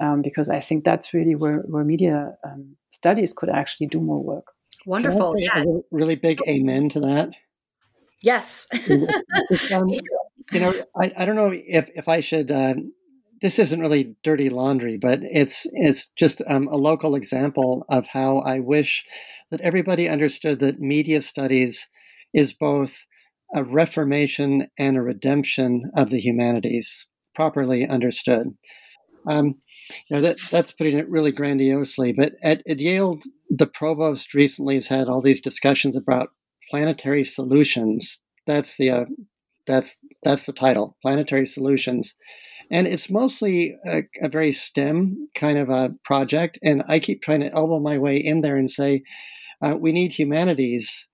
[0.00, 4.22] um, because I think that's really where, where media um, studies could actually do more
[4.22, 4.52] work.
[4.86, 5.64] Wonderful, yeah.
[5.90, 7.30] really big amen to that.
[8.22, 8.66] Yes.
[9.72, 9.88] Um,
[10.52, 12.74] you know, I, I don't know if, if I should uh,
[13.40, 18.38] this isn't really dirty laundry, but it's it's just um, a local example of how
[18.38, 19.04] I wish
[19.50, 21.86] that everybody understood that media studies
[22.34, 23.06] is both
[23.54, 28.48] a reformation and a redemption of the humanities, properly understood.
[29.26, 29.56] Um,
[30.08, 32.12] you know that that's putting it really grandiosely.
[32.12, 33.18] But at, at Yale,
[33.50, 36.30] the provost recently has had all these discussions about
[36.70, 38.18] planetary solutions.
[38.46, 39.04] That's the uh,
[39.66, 42.14] that's that's the title, planetary solutions.
[42.70, 46.58] And it's mostly a, a, very STEM kind of a project.
[46.62, 49.02] And I keep trying to elbow my way in there and say,
[49.62, 51.08] uh, we need humanities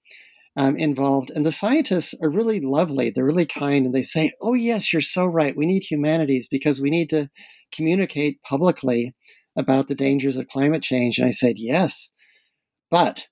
[0.56, 1.30] um, involved.
[1.30, 3.10] And the scientists are really lovely.
[3.10, 3.86] They're really kind.
[3.86, 5.56] And they say, oh, yes, you're so right.
[5.56, 7.30] We need humanities because we need to
[7.72, 9.14] communicate publicly
[9.56, 11.18] about the dangers of climate change.
[11.18, 12.10] And I said, yes.
[12.90, 13.26] But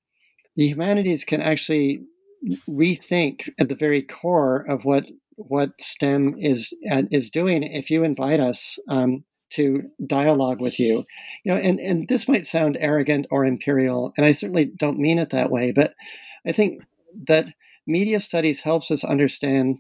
[0.57, 2.03] the humanities can actually
[2.69, 5.07] rethink at the very core of what
[5.37, 11.05] what STEM is uh, is doing if you invite us um, to dialogue with you.
[11.45, 15.19] You know, and, and this might sound arrogant or imperial, and I certainly don't mean
[15.19, 15.95] it that way, but
[16.47, 16.83] I think
[17.29, 17.47] that
[17.87, 19.79] media studies helps us understand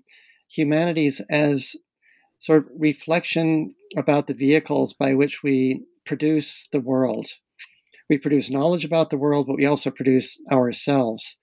[0.48, 1.74] humanities as
[2.38, 7.28] sort of reflection about the vehicles by which we produce the world.
[8.10, 11.36] We produce knowledge about the world, but we also produce ourselves.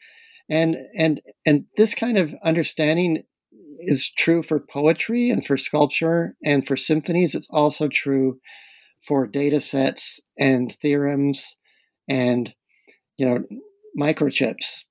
[0.49, 3.24] And and and this kind of understanding
[3.80, 7.36] is true for poetry and for sculpture and for symphonies.
[7.36, 8.40] It's also true
[9.02, 11.56] for data sets and theorems
[12.08, 12.54] and
[13.18, 13.44] you know
[14.00, 14.84] microchips.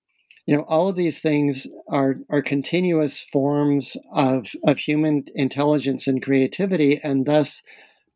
[0.47, 6.23] You know, all of these things are are continuous forms of of human intelligence and
[6.23, 7.63] creativity, and thus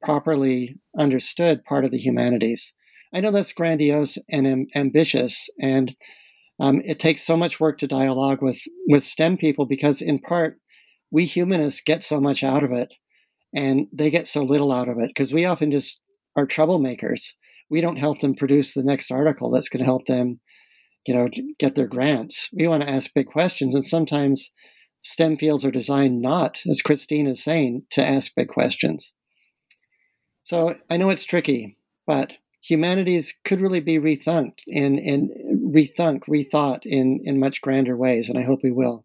[0.03, 2.73] properly understood part of the humanities.
[3.15, 5.95] I know that's grandiose and am- ambitious, and
[6.59, 10.59] um, it takes so much work to dialogue with with STEM people because, in part,
[11.13, 12.93] we humanists get so much out of it,
[13.55, 16.01] and they get so little out of it because we often just
[16.35, 17.35] are troublemakers.
[17.71, 20.41] We don't help them produce the next article that's going to help them,
[21.07, 22.49] you know, get their grants.
[22.53, 24.51] We want to ask big questions, and sometimes
[25.03, 29.13] STEM fields are designed not, as Christine is saying, to ask big questions.
[30.45, 32.33] So I know it's tricky, but
[32.63, 38.39] humanities could really be rethunk and, and rethunk, rethought in, in much grander ways, and
[38.39, 39.05] I hope we will.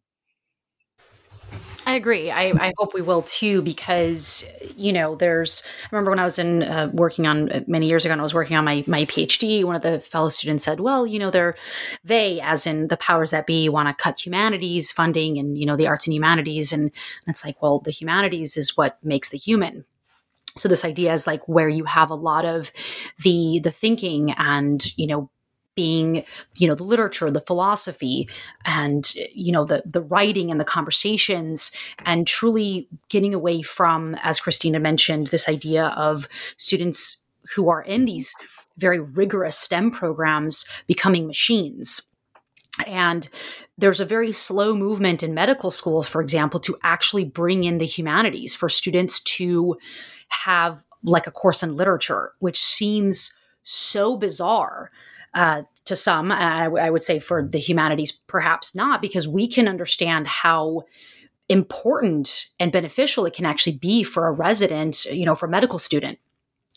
[1.97, 2.29] Agree.
[2.29, 4.45] I, I, hope we will too, because
[4.75, 5.63] you know, there's.
[5.83, 8.23] I remember when I was in uh, working on uh, many years ago, and I
[8.23, 9.63] was working on my my PhD.
[9.63, 11.55] One of the fellow students said, "Well, you know, they're
[12.03, 15.75] they, as in the powers that be, want to cut humanities funding and you know
[15.75, 16.91] the arts and humanities." And, and
[17.25, 19.83] it's like, well, the humanities is what makes the human
[20.55, 22.71] so this idea is like where you have a lot of
[23.23, 25.29] the the thinking and you know
[25.78, 26.25] being
[26.57, 28.28] you know the literature the philosophy
[28.65, 31.71] and you know the the writing and the conversations
[32.05, 37.17] and truly getting away from as christina mentioned this idea of students
[37.55, 38.05] who are in mm-hmm.
[38.05, 38.36] these
[38.78, 42.01] very rigorous stem programs becoming machines.
[42.86, 43.28] And
[43.78, 47.86] there's a very slow movement in medical schools for example to actually bring in the
[47.86, 49.78] humanities for students to
[50.30, 54.91] have like a course in literature, which seems so bizarre
[55.38, 56.31] uh, to some.
[56.31, 56.43] And
[56.77, 60.81] I, I would say for the humanities, perhaps not, because we can understand how
[61.47, 65.77] important and beneficial it can actually be for a resident, you know, for a medical
[65.77, 66.17] student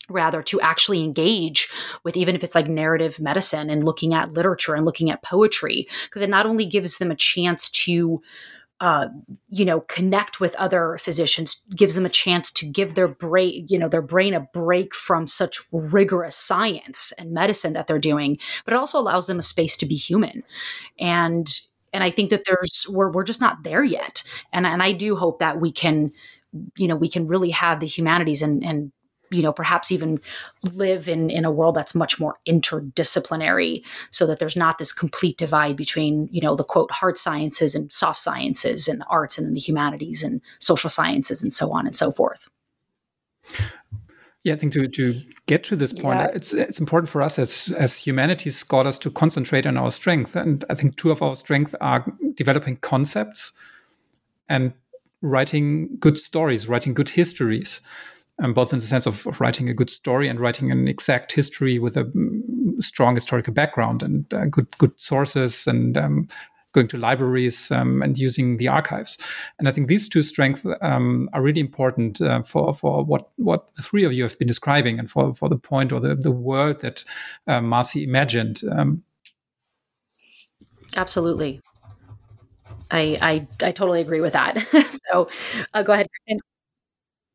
[0.09, 1.69] rather to actually engage
[2.03, 5.87] with even if it's like narrative medicine and looking at literature and looking at poetry
[6.05, 8.21] because it not only gives them a chance to
[8.81, 9.07] uh,
[9.49, 13.77] you know connect with other physicians gives them a chance to give their brain you
[13.77, 18.73] know their brain a break from such rigorous science and medicine that they're doing but
[18.73, 20.43] it also allows them a space to be human.
[20.99, 21.47] And
[21.93, 24.23] and i think that there's we're, we're just not there yet.
[24.51, 26.09] And and i do hope that we can
[26.77, 28.91] you know we can really have the humanities and and
[29.31, 30.19] you know perhaps even
[30.75, 35.37] live in in a world that's much more interdisciplinary so that there's not this complete
[35.37, 39.47] divide between you know the quote hard sciences and soft sciences and the arts and
[39.47, 42.49] then the humanities and social sciences and so on and so forth.
[44.43, 45.13] Yeah, I think to, to
[45.45, 46.31] get to this point, yeah.
[46.33, 50.65] it's it's important for us as as humanities scholars to concentrate on our strength, and
[50.69, 52.03] I think two of our strengths are
[52.33, 53.53] developing concepts
[54.49, 54.73] and
[55.21, 57.81] writing good stories, writing good histories
[58.41, 61.31] um, both in the sense of, of, writing a good story and writing an exact
[61.31, 66.27] history with a mm, strong historical background and uh, good good sources and um,
[66.73, 69.17] going to libraries um, and using the archives.
[69.59, 73.73] And I think these two strengths um, are really important uh, for for what what
[73.75, 76.31] the three of you have been describing and for for the point or the the
[76.31, 77.05] world that
[77.47, 78.61] uh, Marcy imagined.
[78.71, 79.03] Um.
[80.97, 81.61] Absolutely.
[82.93, 84.57] I, I, I totally agree with that.
[85.09, 85.29] so,
[85.73, 86.07] uh, go ahead.
[86.27, 86.41] And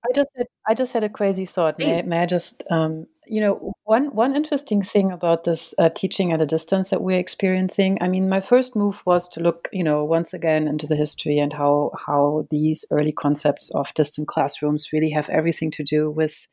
[0.07, 1.79] I just had, I just had a crazy thought.
[1.79, 6.33] May, may I just, um, you know, one one interesting thing about this uh, teaching
[6.33, 7.99] at a distance that we're experiencing.
[8.01, 11.39] I mean, my first move was to look, you know, once again into the history
[11.39, 16.47] and how how these early concepts of distant classrooms really have everything to do with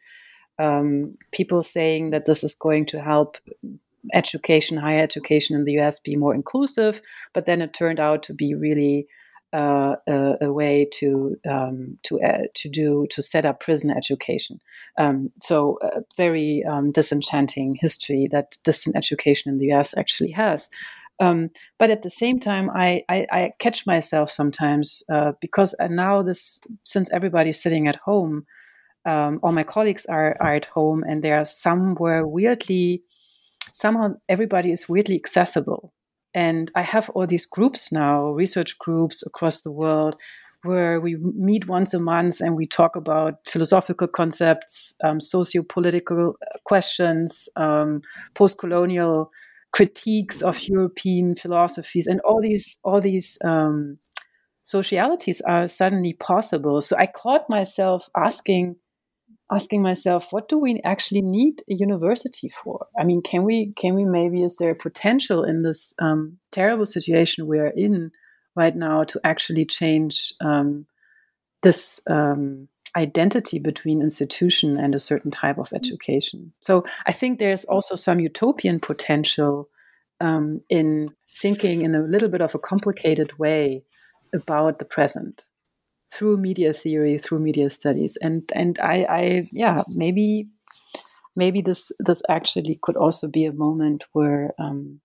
[0.59, 3.37] um, people saying that this is going to help
[4.13, 7.01] education, higher education in the US be more inclusive.
[7.33, 9.07] But then it turned out to be really
[9.53, 14.59] uh, a, a, way to um, to uh, to do to set up prison education.
[14.97, 19.93] Um, so a very um, disenchanting history that distant education in the U.S.
[19.97, 20.69] actually has.
[21.19, 26.23] Um, but at the same time, I, I, I catch myself sometimes uh, because now
[26.23, 28.45] this since everybody's sitting at home,
[29.05, 33.03] um, all my colleagues are are at home, and they are somewhere weirdly
[33.71, 35.93] somehow everybody is weirdly accessible
[36.33, 40.15] and I have all these groups now, research groups across the world,
[40.63, 46.35] where we meet once a month and we talk about philosophical concepts, um, socio political
[46.63, 48.01] questions, um,
[48.33, 49.31] post colonial
[49.71, 53.37] critiques of European philosophies, and all these, all these.
[53.43, 53.97] Um,
[54.65, 56.79] socialities are suddenly possible.
[56.81, 58.77] So I caught myself asking,
[59.51, 62.87] asking myself what do we actually need a university for?
[62.97, 66.85] I mean can we can we maybe is there a potential in this um, terrible
[66.85, 68.11] situation we are in
[68.55, 70.85] right now to actually change um,
[71.61, 76.53] this um, identity between institution and a certain type of education?
[76.59, 79.69] So i think there's also some utopian potential
[80.21, 83.83] um, in thinking in a little bit of a complicated way
[84.33, 85.43] about the present
[86.13, 90.47] through media theory, through media studies, and and I, I yeah maybe
[91.35, 95.01] maybe this this actually could also be a moment where um,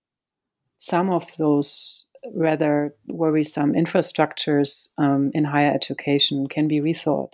[0.77, 7.33] some of those rather worrisome infrastructures um, in higher education can be rethought.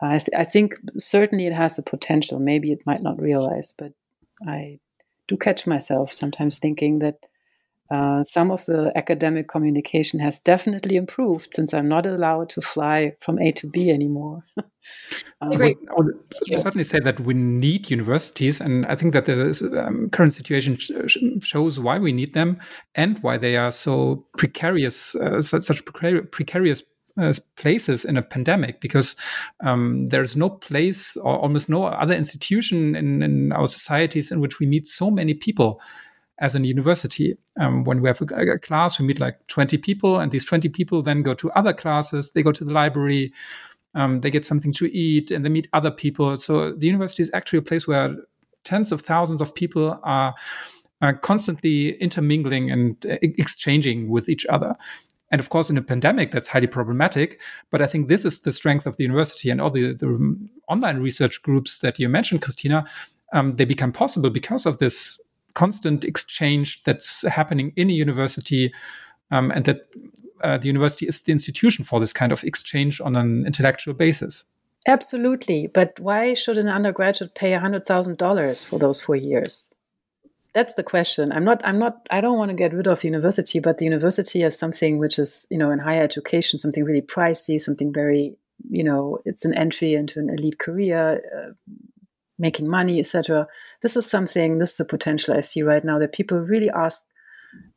[0.00, 2.38] I, th- I think certainly it has the potential.
[2.38, 3.92] Maybe it might not realize, but
[4.46, 4.78] I
[5.26, 7.16] do catch myself sometimes thinking that
[7.90, 13.14] uh, some of the academic communication has definitely improved since I'm not allowed to fly
[13.20, 14.42] from A to B anymore.
[14.56, 14.66] um,
[15.40, 16.14] I would, I would
[16.54, 21.18] certainly say that we need universities, and I think that the um, current situation sh
[21.40, 22.58] shows why we need them
[22.94, 26.82] and why they are so precarious, uh, such, such precarious
[27.18, 29.16] uh, places in a pandemic because
[29.60, 34.60] um, there's no place or almost no other institution in, in, our societies in which
[34.60, 35.80] we meet so many people
[36.38, 37.36] as a university.
[37.58, 40.68] Um, when we have a, a, class, we meet like 20 people, and these 20
[40.68, 43.32] people then go to other classes, they go to the library,
[43.94, 46.36] um, they get something to eat, and they meet other people.
[46.36, 48.14] So the university is actually a place where
[48.64, 50.34] tens of thousands of people are,
[51.00, 54.76] are constantly intermingling and uh, exchanging with each other.
[55.30, 57.40] And of course, in a pandemic, that's highly problematic.
[57.70, 60.98] But I think this is the strength of the university and all the, the online
[60.98, 62.84] research groups that you mentioned, Christina.
[63.32, 65.18] Um, they become possible because of this
[65.56, 68.72] constant exchange that's happening in a university,
[69.30, 69.88] um, and that
[70.42, 74.44] uh, the university is the institution for this kind of exchange on an intellectual basis.
[74.86, 79.74] Absolutely, but why should an undergraduate pay hundred thousand dollars for those four years?
[80.52, 81.32] That's the question.
[81.32, 81.60] I'm not.
[81.64, 82.06] I'm not.
[82.10, 85.18] I don't want to get rid of the university, but the university is something which
[85.18, 88.36] is, you know, in higher education, something really pricey, something very,
[88.70, 91.20] you know, it's an entry into an elite career.
[91.36, 91.52] Uh,
[92.38, 93.46] making money, etc.
[93.82, 97.06] This is something, this is a potential I see right now that people really ask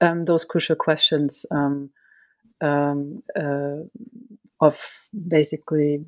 [0.01, 1.89] um, those crucial questions um,
[2.61, 3.77] um, uh,
[4.61, 6.03] of basically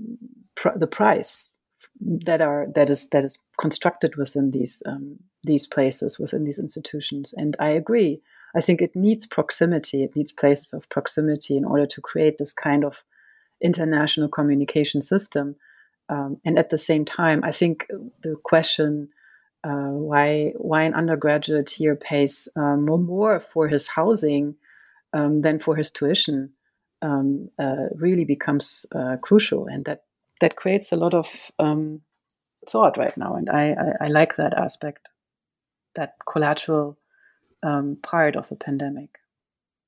[0.56, 1.58] pr- the price
[2.02, 7.34] that are that is that is constructed within these um, these places within these institutions.
[7.38, 8.22] And I agree.
[8.56, 10.04] I think it needs proximity.
[10.04, 13.04] It needs places of proximity in order to create this kind of
[13.62, 15.56] international communication system
[16.12, 17.88] um, and at the same time, I think
[18.22, 19.10] the question
[19.64, 24.56] uh, why why an undergraduate here pays more, more for his housing
[25.14, 26.54] um, than for his tuition
[27.02, 30.04] um, uh, really becomes uh, crucial, and that
[30.40, 32.02] that creates a lot of um,
[32.70, 33.36] thought right now.
[33.36, 35.10] And I, I, I, like that aspect,
[35.96, 36.98] that collateral
[37.64, 39.20] um, part of the pandemic,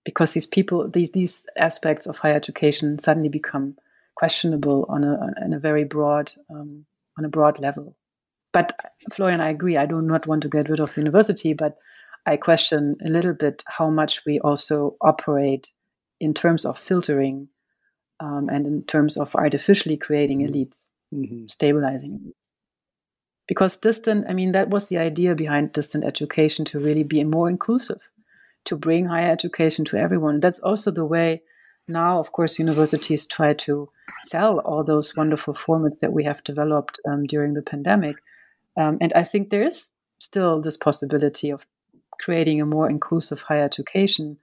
[0.06, 3.76] because these people, these these aspects of higher education suddenly become
[4.16, 6.86] questionable on a on a very broad um,
[7.18, 7.96] on a broad level.
[8.52, 8.78] But
[9.12, 9.78] Florian, I agree.
[9.78, 11.78] I do not want to get rid of the university, but
[12.26, 15.72] I question a little bit how much we also operate
[16.20, 17.50] in terms of filtering
[18.20, 20.54] um, and in terms of artificially creating mm-hmm.
[20.54, 21.48] elites, mm-hmm.
[21.48, 22.52] stabilizing elites.
[23.48, 27.50] Because distant, I mean, that was the idea behind distant education to really be more
[27.50, 28.00] inclusive,
[28.66, 30.40] to bring higher education to everyone.
[30.40, 31.42] That's also the way
[31.88, 33.90] now, of course, universities try to
[34.22, 38.18] sell all those wonderful formats that we have developed um, during the pandemic.
[38.78, 41.66] Um, and I think there is still this possibility of
[42.22, 44.38] creating a more inclusive higher education,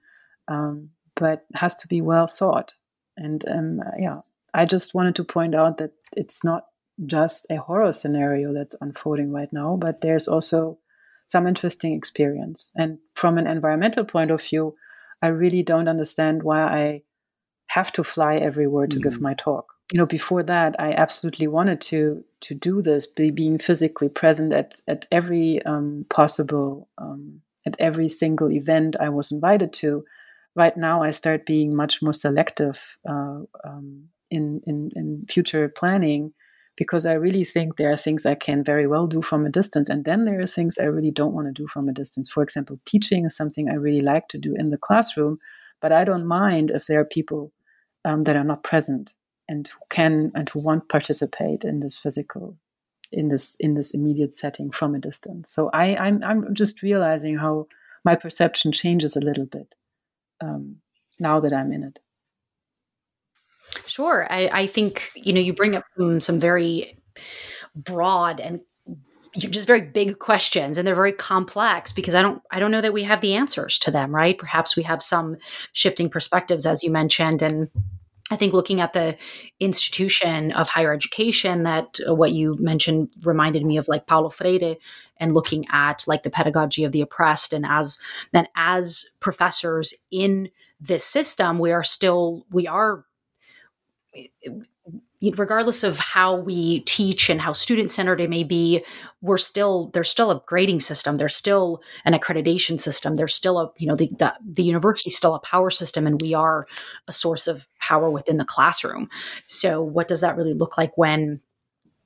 [0.47, 2.75] um, but has to be well thought.
[3.17, 4.21] And um, yeah,
[4.53, 6.65] I just wanted to point out that it's not
[7.05, 10.77] just a horror scenario that's unfolding right now, but there's also
[11.25, 12.71] some interesting experience.
[12.75, 14.75] And from an environmental point of view,
[15.21, 17.01] I really don't understand why I
[17.67, 19.03] have to fly everywhere to mm.
[19.03, 19.73] give my talk.
[19.91, 24.53] You know, before that, I absolutely wanted to to do this, be being physically present
[24.53, 30.05] at at every um, possible um, at every single event I was invited to.
[30.55, 36.33] Right now, I start being much more selective uh, um, in, in in future planning
[36.77, 39.89] because I really think there are things I can very well do from a distance,
[39.89, 42.29] and then there are things I really don't want to do from a distance.
[42.29, 45.37] For example, teaching is something I really like to do in the classroom,
[45.81, 47.51] but I don't mind if there are people
[48.05, 49.13] um, that are not present
[49.49, 52.57] and who can and who want to participate in this physical
[53.11, 55.51] in this in this immediate setting from a distance.
[55.51, 57.67] So i i'm, I'm just realizing how
[58.05, 59.75] my perception changes a little bit
[60.39, 60.77] um,
[61.19, 61.99] now that i'm in it.
[63.85, 64.27] Sure.
[64.29, 66.97] I, I think you know you bring up some some very
[67.75, 68.61] broad and
[69.37, 72.93] just very big questions and they're very complex because i don't i don't know that
[72.93, 74.37] we have the answers to them right?
[74.37, 75.37] Perhaps we have some
[75.73, 77.69] shifting perspectives as you mentioned and
[78.31, 79.17] I think looking at the
[79.59, 84.77] institution of higher education, that uh, what you mentioned reminded me of like Paulo Freire,
[85.17, 87.99] and looking at like the pedagogy of the oppressed, and as
[88.31, 93.05] then as professors in this system, we are still we are
[95.35, 98.83] regardless of how we teach and how student centered it may be
[99.21, 103.71] we're still there's still a grading system there's still an accreditation system there's still a
[103.77, 106.65] you know the, the the university still a power system and we are
[107.07, 109.09] a source of power within the classroom.
[109.47, 111.41] So what does that really look like when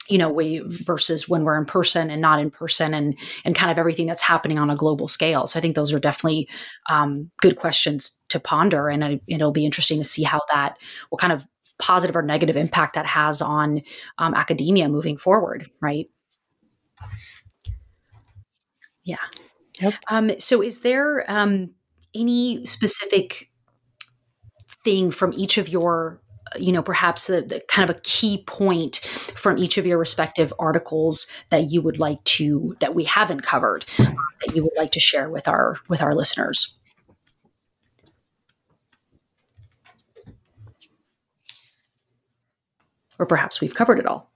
[0.09, 3.71] you know we versus when we're in person and not in person and and kind
[3.71, 5.47] of everything that's happening on a global scale?
[5.47, 6.47] So i think those are definitely
[6.89, 10.77] um, good questions to ponder and it, it'll be interesting to see how that
[11.09, 11.45] what kind of
[11.79, 13.81] positive or negative impact that has on
[14.17, 16.09] um, academia moving forward, right?
[19.03, 19.17] Yeah.
[19.81, 19.93] Yep.
[20.09, 21.71] Um, so, is there um,
[22.15, 23.49] any specific
[24.83, 26.21] thing from each of your
[26.57, 28.97] you know perhaps the, the, kind of a key point
[29.35, 33.85] from each of your respective articles that you would like to that we haven't covered
[33.99, 34.15] um,
[34.45, 36.77] that you would like to share with our with our listeners
[43.19, 44.31] Or perhaps we've covered it all.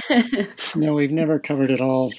[0.76, 2.12] no, we've never covered it all.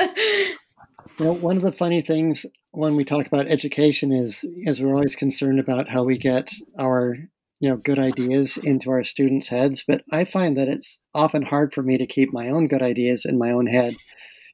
[1.18, 5.16] well, one of the funny things when we talk about education is is we're always
[5.16, 7.16] concerned about how we get our
[7.60, 11.72] you know good ideas into our students' heads, but I find that it's often hard
[11.72, 13.94] for me to keep my own good ideas in my own head.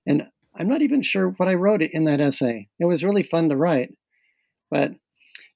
[0.06, 2.68] And I'm not even sure what I wrote in that essay.
[2.78, 3.94] It was really fun to write,
[4.70, 4.92] but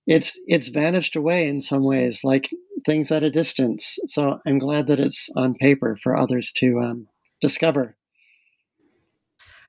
[0.06, 2.50] it's it's vanished away in some ways, like
[2.84, 3.98] things at a distance.
[4.08, 7.08] So I'm glad that it's on paper for others to um,
[7.40, 7.96] discover.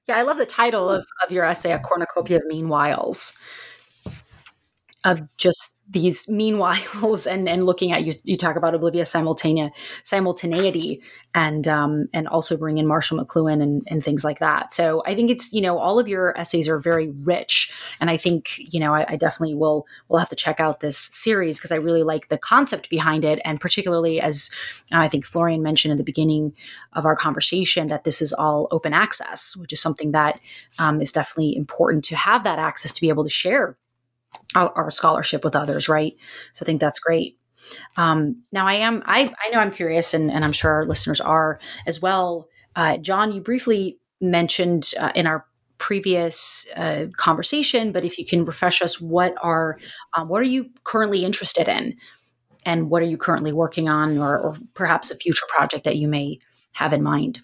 [0.08, 3.36] Yeah, I love the title of, of your essay, A Cornucopia of Meanwhiles,
[5.04, 9.72] of just these meanwhiles and and looking at you you talk about oblivious simultaneous
[10.04, 11.02] simultaneity
[11.34, 14.74] and um and also bring in Marshall McLuhan and and things like that.
[14.74, 18.18] So I think it's you know all of your essays are very rich and I
[18.18, 21.72] think you know I, I definitely will will have to check out this series because
[21.72, 24.50] I really like the concept behind it and particularly as
[24.92, 26.54] uh, I think Florian mentioned at the beginning
[26.94, 30.40] of our conversation that this is all open access which is something that
[30.80, 33.78] um, is definitely important to have that access to be able to share
[34.56, 36.16] our, our scholarship with others, right?
[36.54, 37.38] So I think that's great.
[37.98, 41.20] Um, now I am I I know I'm curious, and, and I'm sure our listeners
[41.20, 42.48] are as well.
[42.76, 45.46] Uh, John, you briefly mentioned uh, in our
[45.78, 49.78] previous uh, conversation, but if you can refresh us, what are
[50.16, 51.98] um, what are you currently interested in,
[52.66, 56.08] and what are you currently working on, or, or perhaps a future project that you
[56.08, 56.40] may
[56.74, 57.42] have in mind?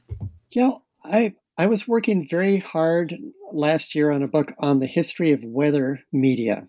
[0.50, 0.72] Yeah,
[1.04, 3.16] I I was working very hard
[3.52, 6.68] last year on a book on the history of weather media.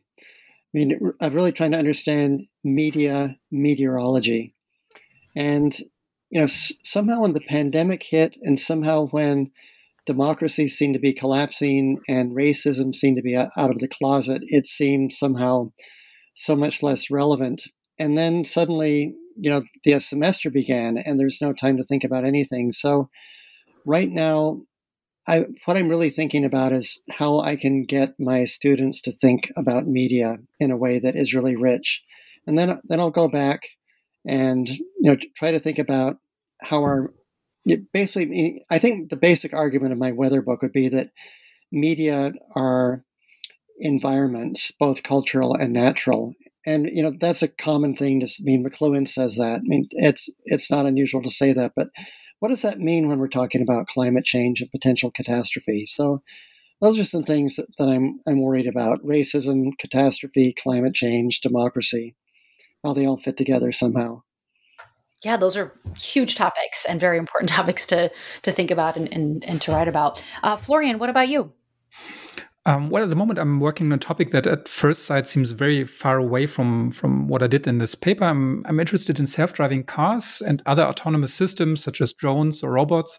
[0.75, 4.55] I mean, I'm really trying to understand media meteorology.
[5.37, 5.79] And,
[6.31, 9.53] you know, somehow when the pandemic hit and somehow when
[10.05, 14.67] democracy seemed to be collapsing and racism seemed to be out of the closet, it
[14.67, 15.71] seemed somehow
[16.35, 17.63] so much less relevant.
[17.97, 22.25] And then suddenly, you know, the semester began and there's no time to think about
[22.25, 22.73] anything.
[22.73, 23.09] So
[23.87, 24.63] right now,
[25.27, 29.51] I, what I'm really thinking about is how I can get my students to think
[29.57, 32.03] about media in a way that is really rich,
[32.47, 33.63] and then then I'll go back
[34.27, 36.19] and you know try to think about
[36.61, 37.13] how our
[37.93, 41.11] basically I think the basic argument of my weather book would be that
[41.73, 43.05] media are
[43.79, 46.35] environments, both cultural and natural,
[46.67, 48.21] and you know that's a common thing.
[48.21, 49.61] To I mean, McLuhan says that.
[49.61, 51.89] I mean, it's it's not unusual to say that, but
[52.45, 55.87] what does that mean when we're talking about climate change and potential catastrophe?
[55.89, 56.21] So
[56.79, 62.17] those are some things that, that I'm I'm worried about: racism, catastrophe, climate change, democracy,
[62.85, 64.25] how they all fit together somehow.
[65.25, 69.43] Yeah, those are huge topics and very important topics to to think about and, and,
[69.47, 70.23] and to write about.
[70.43, 71.51] Uh, Florian, what about you?
[72.67, 75.51] Um, well, at the moment, I'm working on a topic that at first sight seems
[75.51, 78.25] very far away from, from what I did in this paper.
[78.25, 82.73] I'm, I'm interested in self driving cars and other autonomous systems, such as drones or
[82.73, 83.19] robots,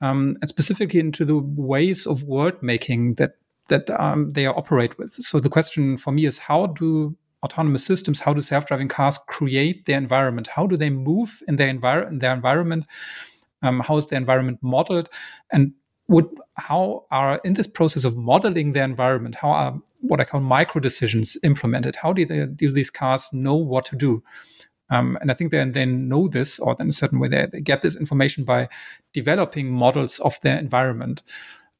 [0.00, 3.32] um, and specifically into the ways of world making that,
[3.68, 5.10] that um, they operate with.
[5.10, 9.18] So the question for me is how do autonomous systems, how do self driving cars
[9.18, 10.46] create their environment?
[10.46, 12.86] How do they move in their, envir- in their environment?
[13.62, 15.10] Um, how is the environment modeled?
[15.52, 15.74] And
[16.12, 20.40] would how are in this process of modeling their environment how are what i call
[20.40, 21.96] micro decisions implemented?
[21.96, 24.22] How do they do these cars know what to do?
[24.90, 27.60] Um, and i think they, they know this or in a certain way they, they
[27.60, 28.68] get this information by
[29.12, 31.22] developing models of their environment.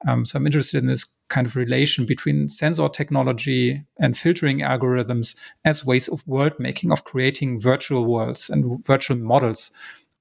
[0.08, 5.36] Um, so i'm interested in this kind of relation between sensor technology and filtering algorithms
[5.64, 9.70] as ways of world making of creating virtual worlds and virtual models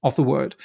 [0.02, 0.56] of the world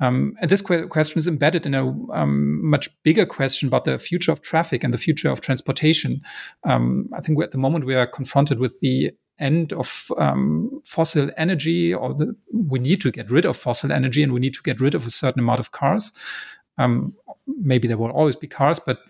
[0.00, 3.98] um, and this que- question is embedded in a um, much bigger question about the
[3.98, 6.20] future of traffic and the future of transportation.
[6.64, 11.30] Um, I think at the moment we are confronted with the end of um, fossil
[11.36, 14.62] energy, or the, we need to get rid of fossil energy, and we need to
[14.62, 16.12] get rid of a certain amount of cars.
[17.48, 19.00] Um, maybe there will always be cars, but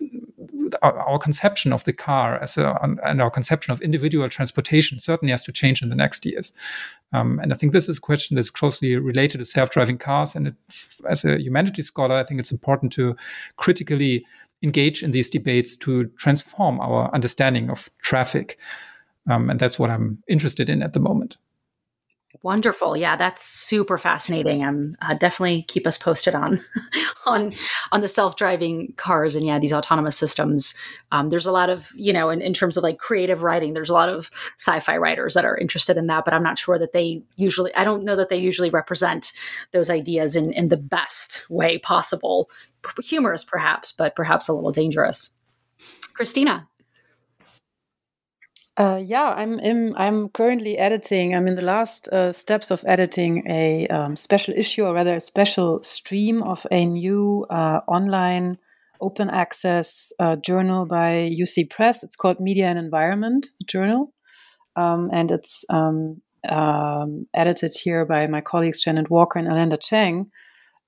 [0.81, 5.31] our, our, conception of the car as a and our conception of individual transportation certainly
[5.31, 6.53] has to change in the next years.
[7.11, 10.35] Um, and I think this is a question that's closely related to self-driving cars.
[10.35, 10.55] And it,
[11.07, 13.15] as a humanities scholar, I think it's important to
[13.55, 14.25] critically
[14.61, 18.59] engage in these debates to transform our understanding of traffic.
[19.29, 21.37] Um, and that's what I'm interested in at the moment.
[22.43, 22.95] Wonderful.
[22.95, 24.63] Yeah, that's super fascinating.
[24.63, 26.63] I'm uh, definitely keep us posted on
[27.25, 27.53] on
[27.91, 30.75] on the self-driving cars and yeah, these autonomous systems.
[31.11, 33.89] Um, there's a lot of, you know, in, in terms of like creative writing, there's
[33.89, 36.93] a lot of sci-fi writers that are interested in that, but I'm not sure that
[36.93, 39.33] they usually I don't know that they usually represent
[39.71, 42.49] those ideas in in the best way possible.
[43.03, 45.31] Humorous perhaps, but perhaps a little dangerous.
[46.13, 46.67] Christina,
[48.79, 51.35] uh, yeah, I'm in, I'm currently editing.
[51.35, 55.19] I'm in the last uh, steps of editing a um, special issue, or rather, a
[55.19, 58.55] special stream of a new uh, online
[59.01, 62.03] open access uh, journal by UC Press.
[62.05, 64.13] It's called Media and Environment Journal,
[64.77, 70.31] um, and it's um, um, edited here by my colleagues Janet Walker and Alenda Chang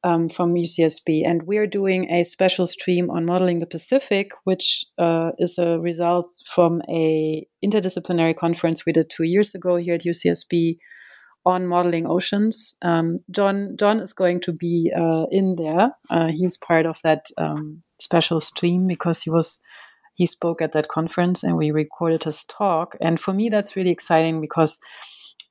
[0.04, 5.32] um, from UCSB, and we're doing a special stream on modeling the Pacific, which uh,
[5.38, 10.78] is a result from a interdisciplinary conference we did two years ago here at UCSB
[11.46, 12.76] on modeling oceans.
[12.82, 15.92] Um, John John is going to be uh, in there.
[16.10, 19.60] Uh, he's part of that um, special stream because he was
[20.16, 22.96] he spoke at that conference and we recorded his talk.
[23.02, 24.80] And for me, that's really exciting because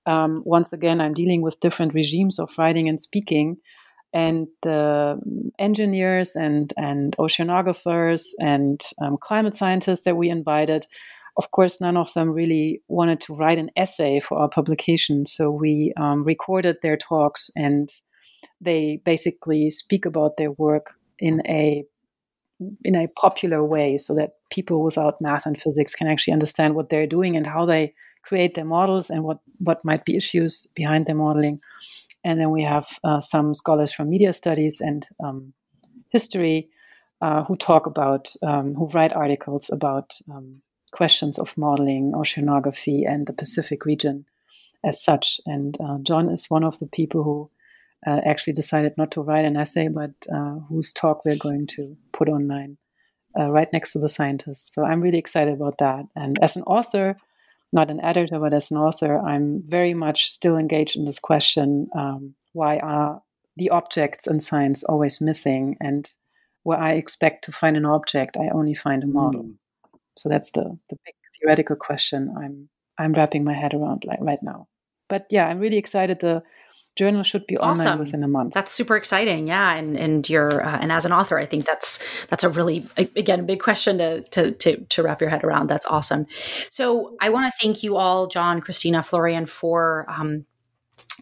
[0.07, 3.57] um, once again, I'm dealing with different regimes of writing and speaking
[4.13, 5.19] and the
[5.59, 10.87] engineers and and oceanographers and um, climate scientists that we invited
[11.37, 15.27] of course none of them really wanted to write an essay for our publication.
[15.27, 17.89] So we um, recorded their talks and
[18.61, 21.85] they basically speak about their work in a
[22.85, 26.91] in a popular way so that people without math and physics can actually understand what
[26.91, 31.07] they're doing and how they create their models and what what might be issues behind
[31.07, 31.61] their modeling
[32.25, 35.53] and then we have uh, some scholars from media studies and um,
[36.11, 36.68] history
[37.21, 40.62] uh, who talk about, um, who write articles about um,
[40.93, 44.27] questions of modeling, oceanography, and the Pacific region
[44.85, 45.41] as such.
[45.47, 47.51] And uh, John is one of the people who
[48.07, 51.97] uh, actually decided not to write an essay, but uh, whose talk we're going to
[52.12, 52.79] put online
[53.39, 54.75] uh, right next to the scientists.
[54.75, 56.07] So I'm really excited about that.
[56.16, 57.16] And as an author,
[57.73, 61.89] not an editor, but as an author, I'm very much still engaged in this question
[61.95, 63.23] um, why are
[63.57, 65.77] the objects in science always missing?
[65.81, 66.11] And
[66.64, 69.45] where I expect to find an object, I only find a model.
[69.45, 69.55] Mm.
[70.16, 72.68] So that's the, the big theoretical question I'm
[72.99, 74.68] I'm wrapping my head around like right now.
[75.09, 76.21] But yeah, I'm really excited.
[76.21, 76.43] The
[76.97, 77.86] journal should be awesome.
[77.86, 78.55] online within a month.
[78.55, 79.49] That's super exciting.
[79.49, 82.86] Yeah, and and you're uh, and as an author, I think that's that's a really
[82.97, 85.68] again a big question to to to, to wrap your head around.
[85.68, 86.26] That's awesome.
[86.68, 90.07] So I want to thank you all, John, Christina, Florian, for.
[90.09, 90.47] Um,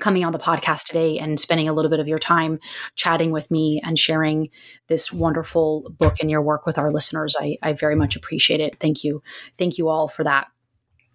[0.01, 2.61] coming on the podcast today and spending a little bit of your time
[2.95, 4.49] chatting with me and sharing
[4.87, 7.35] this wonderful book and your work with our listeners.
[7.39, 8.79] I, I very much appreciate it.
[8.79, 9.23] Thank you.
[9.57, 10.49] Thank you all for that.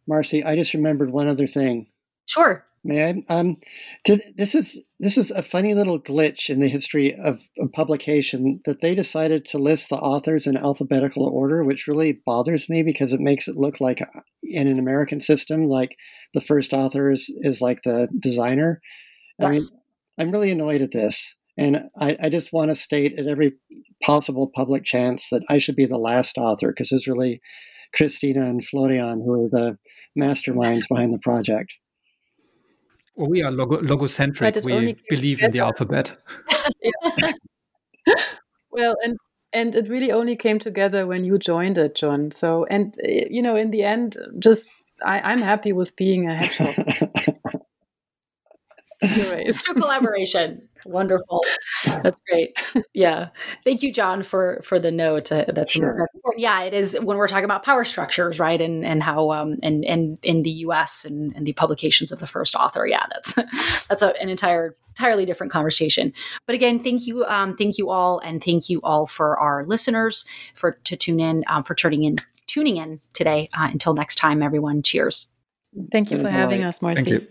[0.05, 1.87] Marcy, I just remembered one other thing.
[2.25, 2.65] Sure.
[2.85, 3.33] May I?
[3.33, 3.57] Um,
[4.05, 8.61] to, this is this is a funny little glitch in the history of, of, publication
[8.65, 13.13] that they decided to list the authors in alphabetical order, which really bothers me because
[13.13, 15.95] it makes it look like uh, in an American system, like
[16.33, 18.81] the first author is, is like the designer.
[19.39, 19.71] Yes.
[20.19, 23.27] I mean, I'm really annoyed at this, and I, I just want to state at
[23.27, 23.53] every
[24.01, 27.41] possible public chance that I should be the last author because it's really
[27.95, 29.77] Christina and Florian who are the
[30.19, 31.71] masterminds behind the project.
[33.15, 34.63] Well, we are logo- logocentric.
[34.63, 36.17] We believe in the alphabet.
[38.71, 39.17] well, and
[39.53, 42.31] and it really only came together when you joined it, John.
[42.31, 44.67] So, and eh, you know, in the end, just
[45.05, 46.75] I, I'm happy with being a hedgehog.
[49.01, 49.61] Anyways.
[49.61, 50.69] collaboration.
[50.85, 51.41] Wonderful.
[51.85, 52.57] That's great.
[52.93, 53.29] Yeah.
[53.63, 55.31] Thank you, John, for for the note.
[55.31, 55.95] Uh, that's, sure.
[55.97, 56.41] that's important.
[56.41, 58.61] Yeah, it is when we're talking about power structures, right?
[58.61, 62.27] And and how um and and in the US and, and the publications of the
[62.27, 62.85] first author.
[62.85, 63.33] Yeah, that's
[63.87, 66.13] that's a, an entire entirely different conversation.
[66.45, 70.25] But again, thank you, um, thank you all, and thank you all for our listeners
[70.53, 73.49] for to tune in, um, for turning in tuning in today.
[73.57, 74.83] Uh, until next time, everyone.
[74.83, 75.27] Cheers.
[75.91, 77.27] Thank you for having us, Marcy.